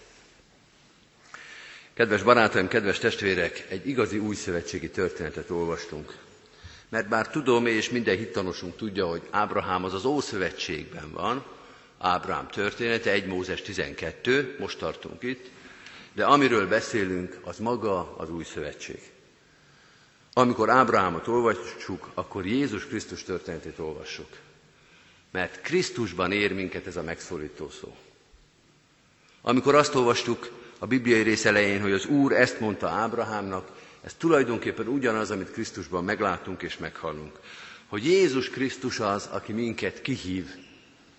Kedves 1.94 2.22
barátaim, 2.22 2.68
kedves 2.68 2.98
testvérek, 2.98 3.66
egy 3.68 3.88
igazi 3.88 4.18
új 4.18 4.34
szövetségi 4.34 4.90
történetet 4.90 5.50
olvastunk. 5.50 6.14
Mert 6.94 7.08
bár 7.08 7.28
tudom, 7.28 7.66
és 7.66 7.90
minden 7.90 8.16
hittanosunk 8.16 8.76
tudja, 8.76 9.06
hogy 9.06 9.22
Ábrahám 9.30 9.84
az 9.84 9.94
az 9.94 10.04
Ószövetségben 10.04 11.10
van, 11.12 11.44
Ábrám 11.98 12.48
története, 12.48 13.10
1 13.10 13.26
Mózes 13.26 13.62
12, 13.62 14.56
most 14.58 14.78
tartunk 14.78 15.22
itt, 15.22 15.50
de 16.12 16.24
amiről 16.24 16.68
beszélünk, 16.68 17.38
az 17.44 17.58
maga 17.58 18.16
az 18.16 18.30
új 18.30 18.44
szövetség. 18.44 19.00
Amikor 20.32 20.70
Ábrahámot 20.70 21.28
olvassuk, 21.28 22.10
akkor 22.14 22.46
Jézus 22.46 22.86
Krisztus 22.86 23.22
történetét 23.22 23.78
olvassuk. 23.78 24.28
Mert 25.30 25.60
Krisztusban 25.60 26.32
ér 26.32 26.52
minket 26.52 26.86
ez 26.86 26.96
a 26.96 27.02
megszólító 27.02 27.70
szó. 27.70 27.96
Amikor 29.42 29.74
azt 29.74 29.94
olvastuk 29.94 30.50
a 30.78 30.86
bibliai 30.86 31.22
rész 31.22 31.44
elején, 31.44 31.80
hogy 31.80 31.92
az 31.92 32.06
Úr 32.06 32.32
ezt 32.32 32.60
mondta 32.60 32.88
Ábrahámnak, 32.88 33.70
ez 34.04 34.14
tulajdonképpen 34.14 34.86
ugyanaz, 34.86 35.30
amit 35.30 35.50
Krisztusban 35.50 36.04
meglátunk 36.04 36.62
és 36.62 36.78
meghallunk. 36.78 37.38
Hogy 37.86 38.04
Jézus 38.04 38.50
Krisztus 38.50 39.00
az, 39.00 39.26
aki 39.26 39.52
minket 39.52 40.02
kihív 40.02 40.46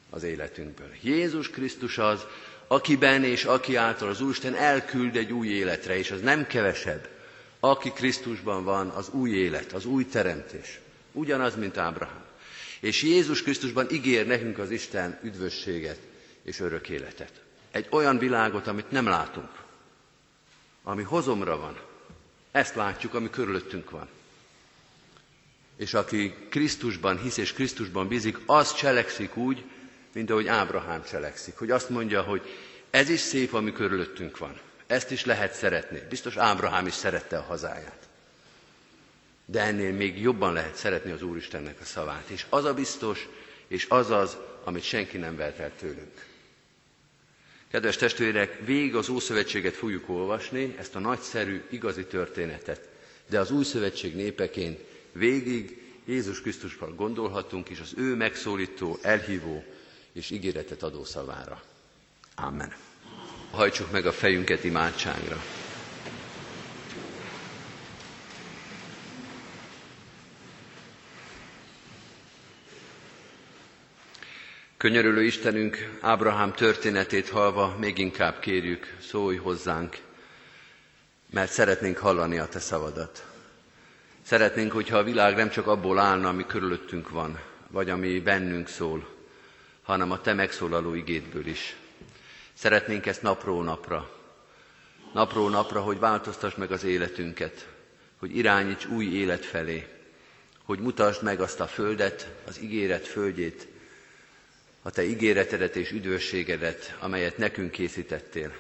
az 0.10 0.24
életünkből. 0.24 0.90
Jézus 1.02 1.50
Krisztus 1.50 1.98
az, 1.98 2.26
akiben 2.68 3.24
és 3.24 3.44
aki 3.44 3.76
által 3.76 4.10
az 4.10 4.22
Úristen 4.22 4.56
elküld 4.56 5.16
egy 5.16 5.32
új 5.32 5.48
életre, 5.48 5.98
és 5.98 6.12
az 6.12 6.22
nem 6.22 6.48
kevesebb. 6.48 7.10
Aki 7.60 7.92
Krisztusban 7.92 8.64
van, 8.64 8.90
az 8.90 9.10
új 9.10 9.30
élet, 9.30 9.74
az 9.74 9.86
új 9.86 10.06
teremtés. 10.06 10.80
Ugyanaz, 11.12 11.56
mint 11.56 11.78
Ábrahám. 11.78 12.24
És 12.80 13.04
Jézus 13.04 13.44
Krisztusban 13.44 13.88
ígér 13.92 14.28
nekünk 14.28 14.58
az 14.58 14.72
Isten 14.72 15.20
üdvösséget 15.24 16.00
és 16.44 16.60
örök 16.60 16.90
életet. 16.90 17.42
Egy 17.72 17.88
olyan 17.90 18.18
világot, 18.18 18.68
amit 18.68 18.92
nem 18.92 19.08
látunk, 19.08 19.50
ami 20.84 21.04
hozomra 21.04 21.58
van. 21.58 21.80
Ezt 22.56 22.76
látjuk, 22.76 23.14
ami 23.14 23.30
körülöttünk 23.30 23.90
van. 23.90 24.08
És 25.78 25.94
aki 25.94 26.34
Krisztusban 26.50 27.20
hisz 27.20 27.38
és 27.38 27.54
Krisztusban 27.54 28.08
bízik, 28.08 28.38
az 28.46 28.74
cselekszik 28.74 29.36
úgy, 29.36 29.64
mint 30.14 30.30
ahogy 30.30 30.48
Ábrahám 30.48 31.04
cselekszik, 31.04 31.58
hogy 31.58 31.72
azt 31.72 31.90
mondja, 31.90 32.22
hogy 32.22 32.42
ez 32.90 33.10
is 33.10 33.20
szép, 33.20 33.54
ami 33.54 33.72
körülöttünk 33.72 34.38
van. 34.38 34.60
Ezt 34.88 35.12
is 35.12 35.26
lehet 35.26 35.54
szeretni. 35.54 36.02
Biztos 36.10 36.36
Ábrahám 36.38 36.88
is 36.88 36.94
szerette 36.94 37.38
a 37.38 37.42
hazáját. 37.42 38.08
De 39.46 39.62
ennél 39.62 39.94
még 39.94 40.22
jobban 40.22 40.54
lehet 40.54 40.76
szeretni 40.76 41.12
az 41.12 41.22
Úristennek 41.22 41.80
a 41.82 41.86
szavát. 41.86 42.30
És 42.30 42.46
az 42.50 42.64
a 42.66 42.74
biztos, 42.74 43.28
és 43.68 43.86
az 43.90 44.10
az, 44.12 44.38
amit 44.64 44.84
senki 44.84 45.18
nem 45.18 45.36
vert 45.36 45.60
el 45.60 45.72
tőlünk. 45.80 46.35
Kedves 47.76 47.96
testvérek, 47.96 48.60
végig 48.66 48.96
az 48.96 49.10
Ószövetséget 49.10 49.74
fogjuk 49.74 50.10
olvasni, 50.10 50.76
ezt 50.80 50.96
a 50.96 51.00
nagyszerű, 51.00 51.62
igazi 51.70 52.06
történetet. 52.06 52.90
De 53.30 53.40
az 53.40 53.52
Új 53.52 53.64
Szövetség 53.64 54.16
népeként 54.16 54.80
végig 55.12 55.82
Jézus 56.06 56.42
Krisztusról 56.42 56.94
gondolhatunk, 56.96 57.70
és 57.70 57.80
az 57.80 57.94
ő 57.98 58.16
megszólító, 58.16 58.98
elhívó 59.02 59.64
és 60.14 60.30
ígéretet 60.30 60.84
adó 60.84 61.04
szavára. 61.04 61.64
Amen. 62.36 62.74
Hajtsuk 63.52 63.92
meg 63.92 64.06
a 64.06 64.12
fejünket 64.12 64.64
imádságra. 64.64 65.44
Könyörülő 74.78 75.24
Istenünk, 75.24 75.98
Ábrahám 76.02 76.54
történetét 76.54 77.30
halva 77.30 77.76
még 77.80 77.98
inkább 77.98 78.40
kérjük, 78.40 78.96
szólj 79.02 79.36
hozzánk, 79.38 79.98
mert 81.30 81.52
szeretnénk 81.52 81.98
hallani 81.98 82.38
a 82.38 82.48
Te 82.48 82.60
szavadat. 82.60 83.26
Szeretnénk, 84.22 84.72
hogyha 84.72 84.98
a 84.98 85.04
világ 85.04 85.36
nem 85.36 85.50
csak 85.50 85.68
abból 85.68 86.00
állna, 86.00 86.28
ami 86.30 86.46
körülöttünk 86.46 87.10
van, 87.10 87.40
vagy 87.68 87.90
ami 87.90 88.20
bennünk 88.20 88.68
szól, 88.68 89.08
hanem 89.84 90.12
a 90.12 90.22
Te 90.22 90.34
megszólaló 90.34 90.94
igédből 90.94 91.46
is. 91.46 91.76
Szeretnénk 92.54 93.06
ezt 93.06 93.22
napról 93.22 93.64
napra, 93.64 94.12
napról 95.14 95.50
napra, 95.50 95.82
hogy 95.82 96.00
változtass 96.00 96.54
meg 96.56 96.72
az 96.72 96.84
életünket, 96.84 97.68
hogy 98.18 98.38
irányíts 98.38 98.86
új 98.86 99.06
élet 99.06 99.46
felé, 99.46 99.88
hogy 100.64 100.80
mutasd 100.80 101.24
meg 101.24 101.42
azt 101.42 101.60
a 101.60 101.68
földet, 101.68 102.28
az 102.48 102.62
ígéret 102.62 103.08
földjét, 103.08 103.68
a 104.86 104.92
Te 104.92 105.04
ígéretedet 105.04 105.76
és 105.76 105.92
üdvösségedet, 105.92 106.98
amelyet 107.00 107.38
nekünk 107.38 107.72
készítettél. 107.72 108.56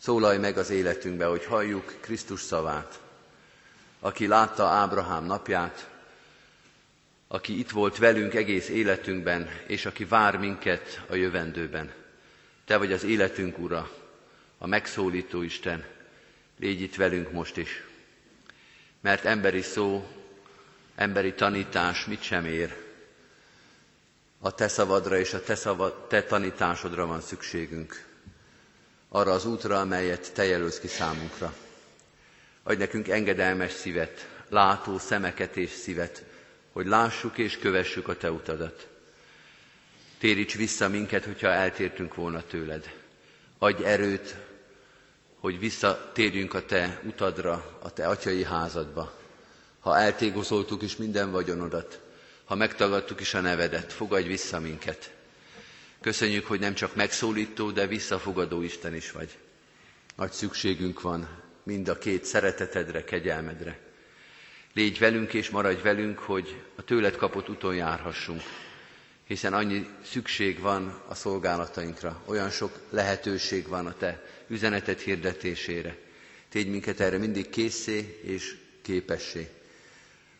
Szólalj 0.00 0.38
meg 0.38 0.58
az 0.58 0.70
életünkbe, 0.70 1.24
hogy 1.26 1.44
halljuk 1.44 1.94
Krisztus 2.00 2.40
szavát, 2.40 3.00
aki 4.00 4.26
látta 4.26 4.66
Ábrahám 4.66 5.24
napját, 5.24 5.90
aki 7.28 7.58
itt 7.58 7.70
volt 7.70 7.98
velünk 7.98 8.34
egész 8.34 8.68
életünkben, 8.68 9.50
és 9.66 9.86
aki 9.86 10.04
vár 10.04 10.36
minket 10.36 11.02
a 11.08 11.14
jövendőben. 11.14 11.92
Te 12.64 12.76
vagy 12.76 12.92
az 12.92 13.04
életünk 13.04 13.58
Ura, 13.58 13.90
a 14.58 14.66
megszólító 14.66 15.42
Isten, 15.42 15.84
légy 16.58 16.80
itt 16.80 16.96
velünk 16.96 17.32
most 17.32 17.56
is. 17.56 17.82
Mert 19.00 19.24
emberi 19.24 19.62
szó, 19.62 20.08
emberi 20.94 21.32
tanítás 21.32 22.04
mit 22.04 22.22
sem 22.22 22.44
ér. 22.44 22.86
A 24.40 24.54
te 24.54 24.68
szavadra 24.68 25.18
és 25.18 25.34
a 25.34 25.42
te, 25.42 25.54
szavad, 25.54 26.06
te 26.06 26.22
tanításodra 26.22 27.06
van 27.06 27.20
szükségünk. 27.20 28.04
Arra 29.08 29.32
az 29.32 29.44
útra, 29.46 29.80
amelyet 29.80 30.32
te 30.32 30.44
jelölsz 30.44 30.78
ki 30.78 30.88
számunkra. 30.88 31.54
Adj 32.62 32.78
nekünk 32.78 33.08
engedelmes 33.08 33.72
szívet, 33.72 34.28
látó 34.48 34.98
szemeket 34.98 35.56
és 35.56 35.70
szívet, 35.70 36.24
hogy 36.72 36.86
lássuk 36.86 37.38
és 37.38 37.58
kövessük 37.58 38.08
a 38.08 38.16
Te 38.16 38.30
utadat. 38.30 38.86
Téríts 40.18 40.54
vissza 40.56 40.88
minket, 40.88 41.24
hogyha 41.24 41.48
eltértünk 41.48 42.14
volna 42.14 42.42
tőled. 42.42 42.92
Adj 43.58 43.84
erőt, 43.84 44.36
hogy 45.40 45.58
visszatérjünk 45.58 46.54
a 46.54 46.64
Te 46.64 47.00
utadra, 47.04 47.78
a 47.82 47.92
Te 47.92 48.08
atyai 48.08 48.44
házadba. 48.44 49.12
Ha 49.80 49.98
eltégozoltuk 49.98 50.82
is 50.82 50.96
minden 50.96 51.30
vagyonodat, 51.30 52.00
ha 52.48 52.54
megtagadtuk 52.54 53.20
is 53.20 53.34
a 53.34 53.40
nevedet, 53.40 53.92
fogadj 53.92 54.26
vissza 54.28 54.60
minket. 54.60 55.14
Köszönjük, 56.00 56.46
hogy 56.46 56.60
nem 56.60 56.74
csak 56.74 56.94
megszólító, 56.94 57.70
de 57.70 57.86
visszafogadó 57.86 58.62
Isten 58.62 58.94
is 58.94 59.10
vagy. 59.10 59.38
Nagy 60.16 60.32
szükségünk 60.32 61.00
van 61.00 61.28
mind 61.62 61.88
a 61.88 61.98
két 61.98 62.24
szeretetedre, 62.24 63.04
kegyelmedre. 63.04 63.78
Légy 64.74 64.98
velünk 64.98 65.34
és 65.34 65.50
maradj 65.50 65.82
velünk, 65.82 66.18
hogy 66.18 66.62
a 66.76 66.82
tőled 66.82 67.16
kapott 67.16 67.48
úton 67.48 67.74
járhassunk, 67.74 68.42
hiszen 69.24 69.52
annyi 69.54 69.88
szükség 70.04 70.60
van 70.60 71.02
a 71.08 71.14
szolgálatainkra, 71.14 72.22
olyan 72.24 72.50
sok 72.50 72.78
lehetőség 72.90 73.66
van 73.68 73.86
a 73.86 73.94
te 73.96 74.24
üzenetet 74.46 75.00
hirdetésére. 75.00 75.96
Tégy 76.48 76.68
minket 76.70 77.00
erre 77.00 77.18
mindig 77.18 77.48
készé 77.50 78.20
és 78.22 78.56
képessé. 78.82 79.48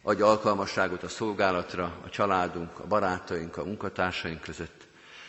Adj 0.08 0.22
alkalmasságot 0.22 1.02
a 1.02 1.08
szolgálatra, 1.08 2.00
a 2.04 2.08
családunk, 2.08 2.78
a 2.78 2.86
barátaink, 2.86 3.56
a 3.56 3.64
munkatársaink 3.64 4.40
között. 4.40 4.86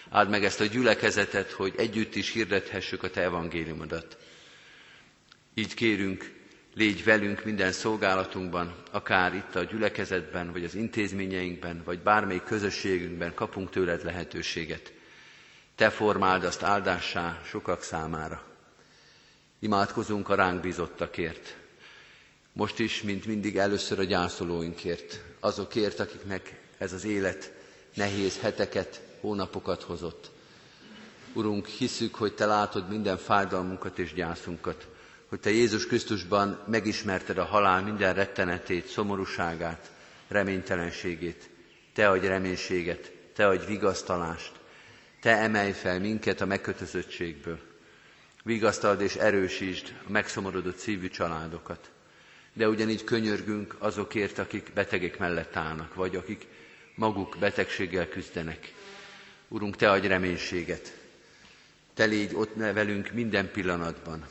Áld 0.10 0.30
meg 0.30 0.44
ezt 0.44 0.60
a 0.60 0.66
gyülekezetet, 0.66 1.52
hogy 1.52 1.74
együtt 1.78 2.16
is 2.16 2.32
hirdethessük 2.32 3.04
a 3.04 3.10
Te 3.10 3.22
evangéliumodat. 3.22 4.18
Így 5.54 5.74
kérünk, 5.74 6.34
légy 6.76 7.04
velünk 7.04 7.44
minden 7.44 7.72
szolgálatunkban, 7.72 8.76
akár 8.92 9.34
itt 9.34 9.56
a 9.56 9.64
gyülekezetben, 9.64 10.52
vagy 10.52 10.64
az 10.64 10.76
intézményeinkben, 10.76 11.82
vagy 11.86 12.00
bármelyik 12.00 12.44
közösségünkben 12.44 13.34
kapunk 13.34 13.70
tőled 13.70 14.04
lehetőséget. 14.04 14.94
Te 15.76 15.90
formáld 15.90 16.44
azt 16.44 16.64
áldássá 16.64 17.42
sokak 17.46 17.82
számára. 17.82 18.44
Imádkozunk 19.60 20.30
a 20.30 20.36
ránk 20.36 20.62
bízottakért. 20.62 21.59
Most 22.54 22.80
is, 22.80 23.02
mint 23.02 23.26
mindig 23.26 23.58
először 23.58 24.00
a 24.00 24.04
gyászolóinkért, 24.04 25.22
azokért, 25.40 26.00
akiknek 26.00 26.60
ez 26.78 26.94
az 26.94 27.06
élet 27.06 27.52
nehéz 27.94 28.40
heteket, 28.40 29.02
hónapokat 29.22 29.84
hozott. 29.84 30.32
Urunk, 31.34 31.68
hiszük, 31.68 32.16
hogy 32.16 32.34
Te 32.34 32.46
látod 32.46 32.90
minden 32.90 33.18
fájdalmunkat 33.18 34.00
és 34.00 34.14
gyászunkat, 34.14 34.88
hogy 35.28 35.40
Te 35.40 35.50
Jézus 35.50 35.88
Krisztusban 35.88 36.64
megismerted 36.68 37.38
a 37.38 37.44
halál 37.44 37.82
minden 37.82 38.14
rettenetét, 38.14 38.88
szomorúságát, 38.88 39.92
reménytelenségét. 40.28 41.50
Te 41.94 42.10
adj 42.10 42.28
reménységet, 42.28 43.12
Te 43.34 43.48
adj 43.48 43.66
vigasztalást, 43.66 44.52
Te 45.22 45.38
emelj 45.38 45.72
fel 45.72 46.00
minket 46.00 46.42
a 46.42 46.46
megkötözöttségből. 46.46 47.60
Vigasztald 48.44 49.02
és 49.02 49.16
erősítsd 49.16 49.94
a 50.08 50.12
megszomorodott 50.12 50.78
szívű 50.78 51.08
családokat. 51.08 51.92
De 52.60 52.68
ugyanígy 52.68 53.04
könyörgünk 53.04 53.76
azokért, 53.78 54.38
akik 54.38 54.72
betegek 54.74 55.20
mellett 55.20 55.56
állnak, 55.56 55.94
vagy 55.94 56.16
akik 56.16 56.48
maguk 56.96 57.36
betegséggel 57.40 58.10
küzdenek. 58.10 58.74
Urunk, 59.48 59.76
Te 59.76 59.92
adj 59.92 60.08
reménységet. 60.08 60.98
Te 61.94 62.06
légy 62.06 62.36
ott 62.36 62.54
velünk 62.56 63.12
minden 63.12 63.52
pillanatban. 63.52 64.26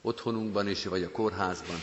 Otthonunkban 0.00 0.68
is, 0.68 0.84
vagy 0.84 1.02
a 1.02 1.10
kórházban, 1.10 1.76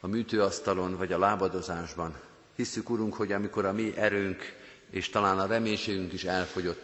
a 0.00 0.06
műtőasztalon, 0.06 0.96
vagy 0.96 1.12
a 1.12 1.18
lábadozásban. 1.18 2.14
Hisszük, 2.56 2.90
Urunk, 2.90 3.14
hogy 3.14 3.32
amikor 3.32 3.64
a 3.64 3.72
mi 3.72 3.96
erőnk 3.96 4.56
és 4.90 5.08
talán 5.08 5.38
a 5.38 5.46
reménységünk 5.46 6.12
is 6.12 6.24
elfogyott, 6.24 6.82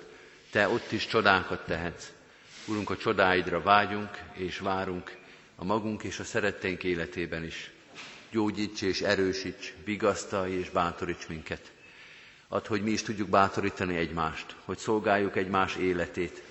Te 0.51 0.69
ott 0.69 0.93
is 0.93 1.07
csodákat 1.07 1.65
tehetsz. 1.67 2.13
Urunk, 2.67 2.91
a 2.91 2.97
csodáidra 2.97 3.63
vágyunk 3.63 4.11
és 4.33 4.59
várunk 4.59 5.17
a 5.57 5.65
magunk 5.65 6.03
és 6.03 6.19
a 6.19 6.25
szeretteink 6.25 6.85
életében 6.85 7.45
is. 7.45 7.71
Gyógyíts 8.37 8.83
és 8.83 9.01
erősíts, 9.01 9.75
vigasztalj 9.85 10.53
és 10.53 10.71
bátoríts 10.71 11.29
minket. 11.29 11.73
Add, 12.49 12.67
hogy 12.67 12.83
mi 12.83 12.91
is 12.91 13.03
tudjuk 13.03 13.29
bátorítani 13.29 13.97
egymást, 13.97 14.57
hogy 14.65 14.79
szolgáljuk 14.79 15.37
egymás 15.37 15.77
életét, 15.77 16.43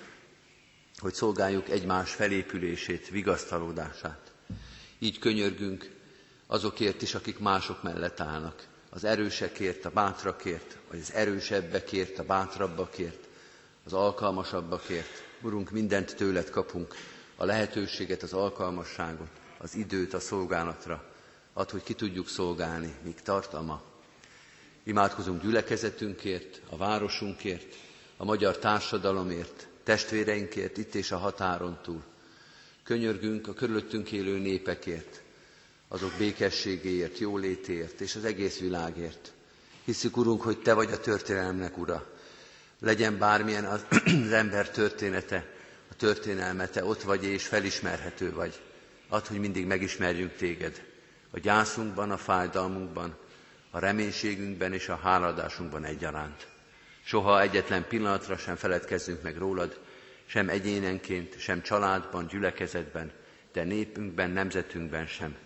hogy 0.98 1.14
szolgáljuk 1.14 1.68
egymás 1.68 2.14
felépülését, 2.14 3.08
vigasztalódását. 3.08 4.32
Így 4.98 5.18
könyörgünk 5.18 5.90
azokért 6.46 7.02
is, 7.02 7.14
akik 7.14 7.38
mások 7.38 7.82
mellett 7.82 8.20
állnak. 8.20 8.66
Az 8.90 9.04
erősekért, 9.04 9.84
a 9.84 9.90
bátrakért, 9.90 10.76
vagy 10.90 11.00
az 11.00 11.12
erősebbekért, 11.12 12.18
a 12.18 12.24
bátrabbakért, 12.24 13.28
az 13.84 13.92
alkalmasabbakért. 13.92 15.24
Urunk, 15.42 15.70
mindent 15.70 16.16
tőled 16.16 16.50
kapunk, 16.50 16.94
a 17.36 17.44
lehetőséget, 17.44 18.22
az 18.22 18.32
alkalmasságot, 18.32 19.30
az 19.58 19.74
időt 19.74 20.14
a 20.14 20.20
szolgálatra. 20.20 21.14
Add, 21.58 21.70
hogy 21.70 21.82
ki 21.82 21.94
tudjuk 21.94 22.28
szolgálni, 22.28 22.94
míg 23.04 23.20
tart 23.22 23.54
a 23.54 23.62
ma. 23.62 23.82
Imádkozunk 24.84 25.42
gyülekezetünkért, 25.42 26.60
a 26.70 26.76
városunkért, 26.76 27.74
a 28.16 28.24
magyar 28.24 28.58
társadalomért, 28.58 29.66
testvéreinkért 29.82 30.76
itt 30.76 30.94
és 30.94 31.10
a 31.10 31.16
határon 31.16 31.78
túl. 31.82 32.02
Könyörgünk 32.82 33.48
a 33.48 33.52
körülöttünk 33.52 34.12
élő 34.12 34.38
népekért, 34.38 35.22
azok 35.88 36.12
békességéért, 36.18 37.18
jólétéért 37.18 38.00
és 38.00 38.14
az 38.14 38.24
egész 38.24 38.58
világért. 38.58 39.32
Hiszük, 39.84 40.16
Urunk, 40.16 40.42
hogy 40.42 40.58
Te 40.58 40.72
vagy 40.74 40.92
a 40.92 41.00
történelemnek 41.00 41.78
Ura. 41.78 42.06
Legyen 42.80 43.18
bármilyen 43.18 43.64
az, 43.64 43.84
az 44.24 44.32
ember 44.32 44.70
története, 44.70 45.46
a 45.90 45.94
történelme, 45.94 46.68
Te 46.68 46.84
ott 46.84 47.02
vagy 47.02 47.24
és 47.24 47.46
felismerhető 47.46 48.32
vagy. 48.32 48.60
Add, 49.08 49.26
hogy 49.26 49.38
mindig 49.38 49.66
megismerjünk 49.66 50.36
Téged. 50.36 50.94
A 51.36 51.38
gyászunkban, 51.38 52.10
a 52.10 52.16
fájdalmunkban, 52.16 53.16
a 53.70 53.78
reménységünkben 53.78 54.72
és 54.72 54.88
a 54.88 54.96
háladásunkban 54.96 55.84
egyaránt. 55.84 56.46
Soha 57.04 57.40
egyetlen 57.40 57.86
pillanatra 57.88 58.36
sem 58.36 58.56
feledkezzünk 58.56 59.22
meg 59.22 59.36
rólad, 59.36 59.80
sem 60.26 60.48
egyénenként, 60.48 61.40
sem 61.40 61.62
családban, 61.62 62.26
gyülekezetben, 62.26 63.12
de 63.52 63.64
népünkben, 63.64 64.30
nemzetünkben 64.30 65.06
sem. 65.06 65.36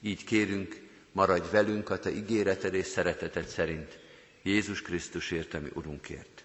Így 0.00 0.24
kérünk, 0.24 0.80
maradj 1.12 1.50
velünk 1.50 1.90
a 1.90 1.98
Te 1.98 2.10
ígéreted 2.10 2.74
és 2.74 2.86
szereteted 2.86 3.46
szerint, 3.46 3.98
Jézus 4.42 4.82
Krisztusért, 4.82 5.54
ami 5.54 5.68
Urunkért. 5.74 6.44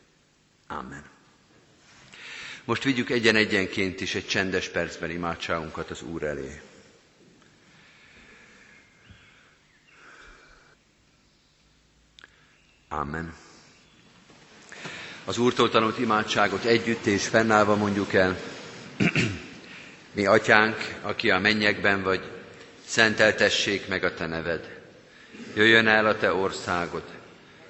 Amen. 0.67 1.03
Most 2.65 2.83
vigyük 2.83 3.09
egyen-egyenként 3.09 4.01
is 4.01 4.15
egy 4.15 4.27
csendes 4.27 4.69
percben 4.69 5.09
imádságunkat 5.09 5.89
az 5.89 6.01
Úr 6.01 6.23
elé. 6.23 6.61
Amen. 12.97 13.33
Az 15.25 15.37
Úrtól 15.37 15.69
tanult 15.69 15.99
imádságot 15.99 16.63
együtt 16.63 17.05
és 17.05 17.27
fennállva 17.27 17.75
mondjuk 17.75 18.13
el. 18.13 18.37
Mi 20.15 20.25
atyánk, 20.25 20.95
aki 21.01 21.31
a 21.31 21.39
mennyekben 21.39 22.03
vagy, 22.03 22.23
szenteltessék 22.85 23.87
meg 23.87 24.03
a 24.03 24.13
te 24.13 24.25
neved. 24.25 24.79
Jöjjön 25.55 25.87
el 25.87 26.05
a 26.05 26.17
te 26.17 26.33
országod, 26.33 27.03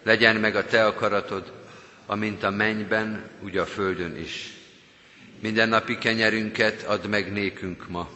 legyen 0.04 0.36
meg 0.36 0.56
a 0.56 0.66
te 0.66 0.86
akaratod, 0.86 1.52
amint 2.06 2.44
a 2.44 2.50
mennyben, 2.50 3.30
úgy 3.44 3.58
a 3.58 3.66
földön 3.66 4.16
is. 4.16 4.54
Minden 5.40 5.70
napi 5.70 5.98
kenyerünket 5.98 6.84
add 6.84 7.08
meg 7.08 7.32
nékünk 7.32 7.88
ma, 7.90 8.10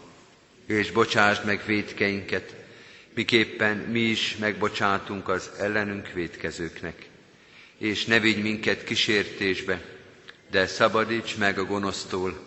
és 0.66 0.92
bocsásd 0.92 1.46
meg 1.46 1.62
védkeinket, 1.66 2.61
miképpen 3.14 3.78
mi 3.78 4.00
is 4.00 4.38
megbocsátunk 4.38 5.30
az 5.30 5.50
ellenünk 5.60 6.12
védkezőknek. 6.14 7.10
És 7.78 8.06
ne 8.06 8.20
vigy 8.20 8.42
minket 8.42 8.84
kísértésbe, 8.84 9.82
de 10.52 10.66
szabadíts 10.68 11.38
meg 11.38 11.58
a 11.60 11.64
gonosztól, 11.66 12.40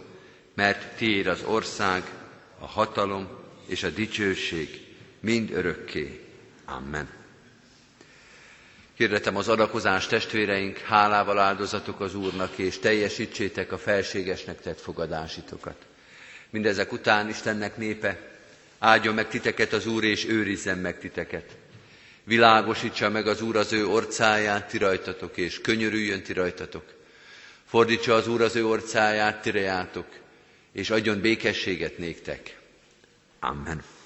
mert 0.54 0.96
tiéd 0.96 1.26
az 1.26 1.42
ország, 1.44 2.02
a 2.58 2.66
hatalom 2.66 3.28
és 3.66 3.82
a 3.82 3.90
dicsőség 3.90 4.80
mind 5.20 5.50
örökké. 5.50 6.20
Amen. 6.64 7.08
Hirdetem 8.96 9.36
az 9.36 9.48
adakozás 9.48 10.06
testvéreink, 10.06 10.78
hálával 10.78 11.38
áldozatok 11.38 12.00
az 12.00 12.14
Úrnak, 12.14 12.58
és 12.58 12.78
teljesítsétek 12.78 13.72
a 13.72 13.78
felségesnek 13.78 14.60
tett 14.60 14.80
fogadásitokat. 14.80 15.76
Mindezek 16.50 16.92
után 16.92 17.28
Istennek 17.28 17.76
népe, 17.76 18.33
áldjon 18.84 19.14
meg 19.14 19.28
titeket 19.28 19.72
az 19.72 19.86
Úr, 19.86 20.04
és 20.04 20.24
őrizzen 20.28 20.78
meg 20.78 20.98
titeket. 20.98 21.56
Világosítsa 22.24 23.10
meg 23.10 23.26
az 23.26 23.42
Úr 23.42 23.56
az 23.56 23.72
ő 23.72 23.86
orcáját 23.86 24.68
ti 24.68 24.78
rajtatok, 24.78 25.36
és 25.36 25.60
könyörüljön 25.60 26.22
ti 26.22 26.32
rajtatok. 26.32 26.84
Fordítsa 27.64 28.14
az 28.14 28.28
Úr 28.28 28.42
az 28.42 28.56
ő 28.56 28.66
orcáját 28.66 29.42
ti 29.42 29.50
rejátok, 29.50 30.06
és 30.72 30.90
adjon 30.90 31.20
békességet 31.20 31.98
néktek. 31.98 32.58
Amen. 33.40 33.82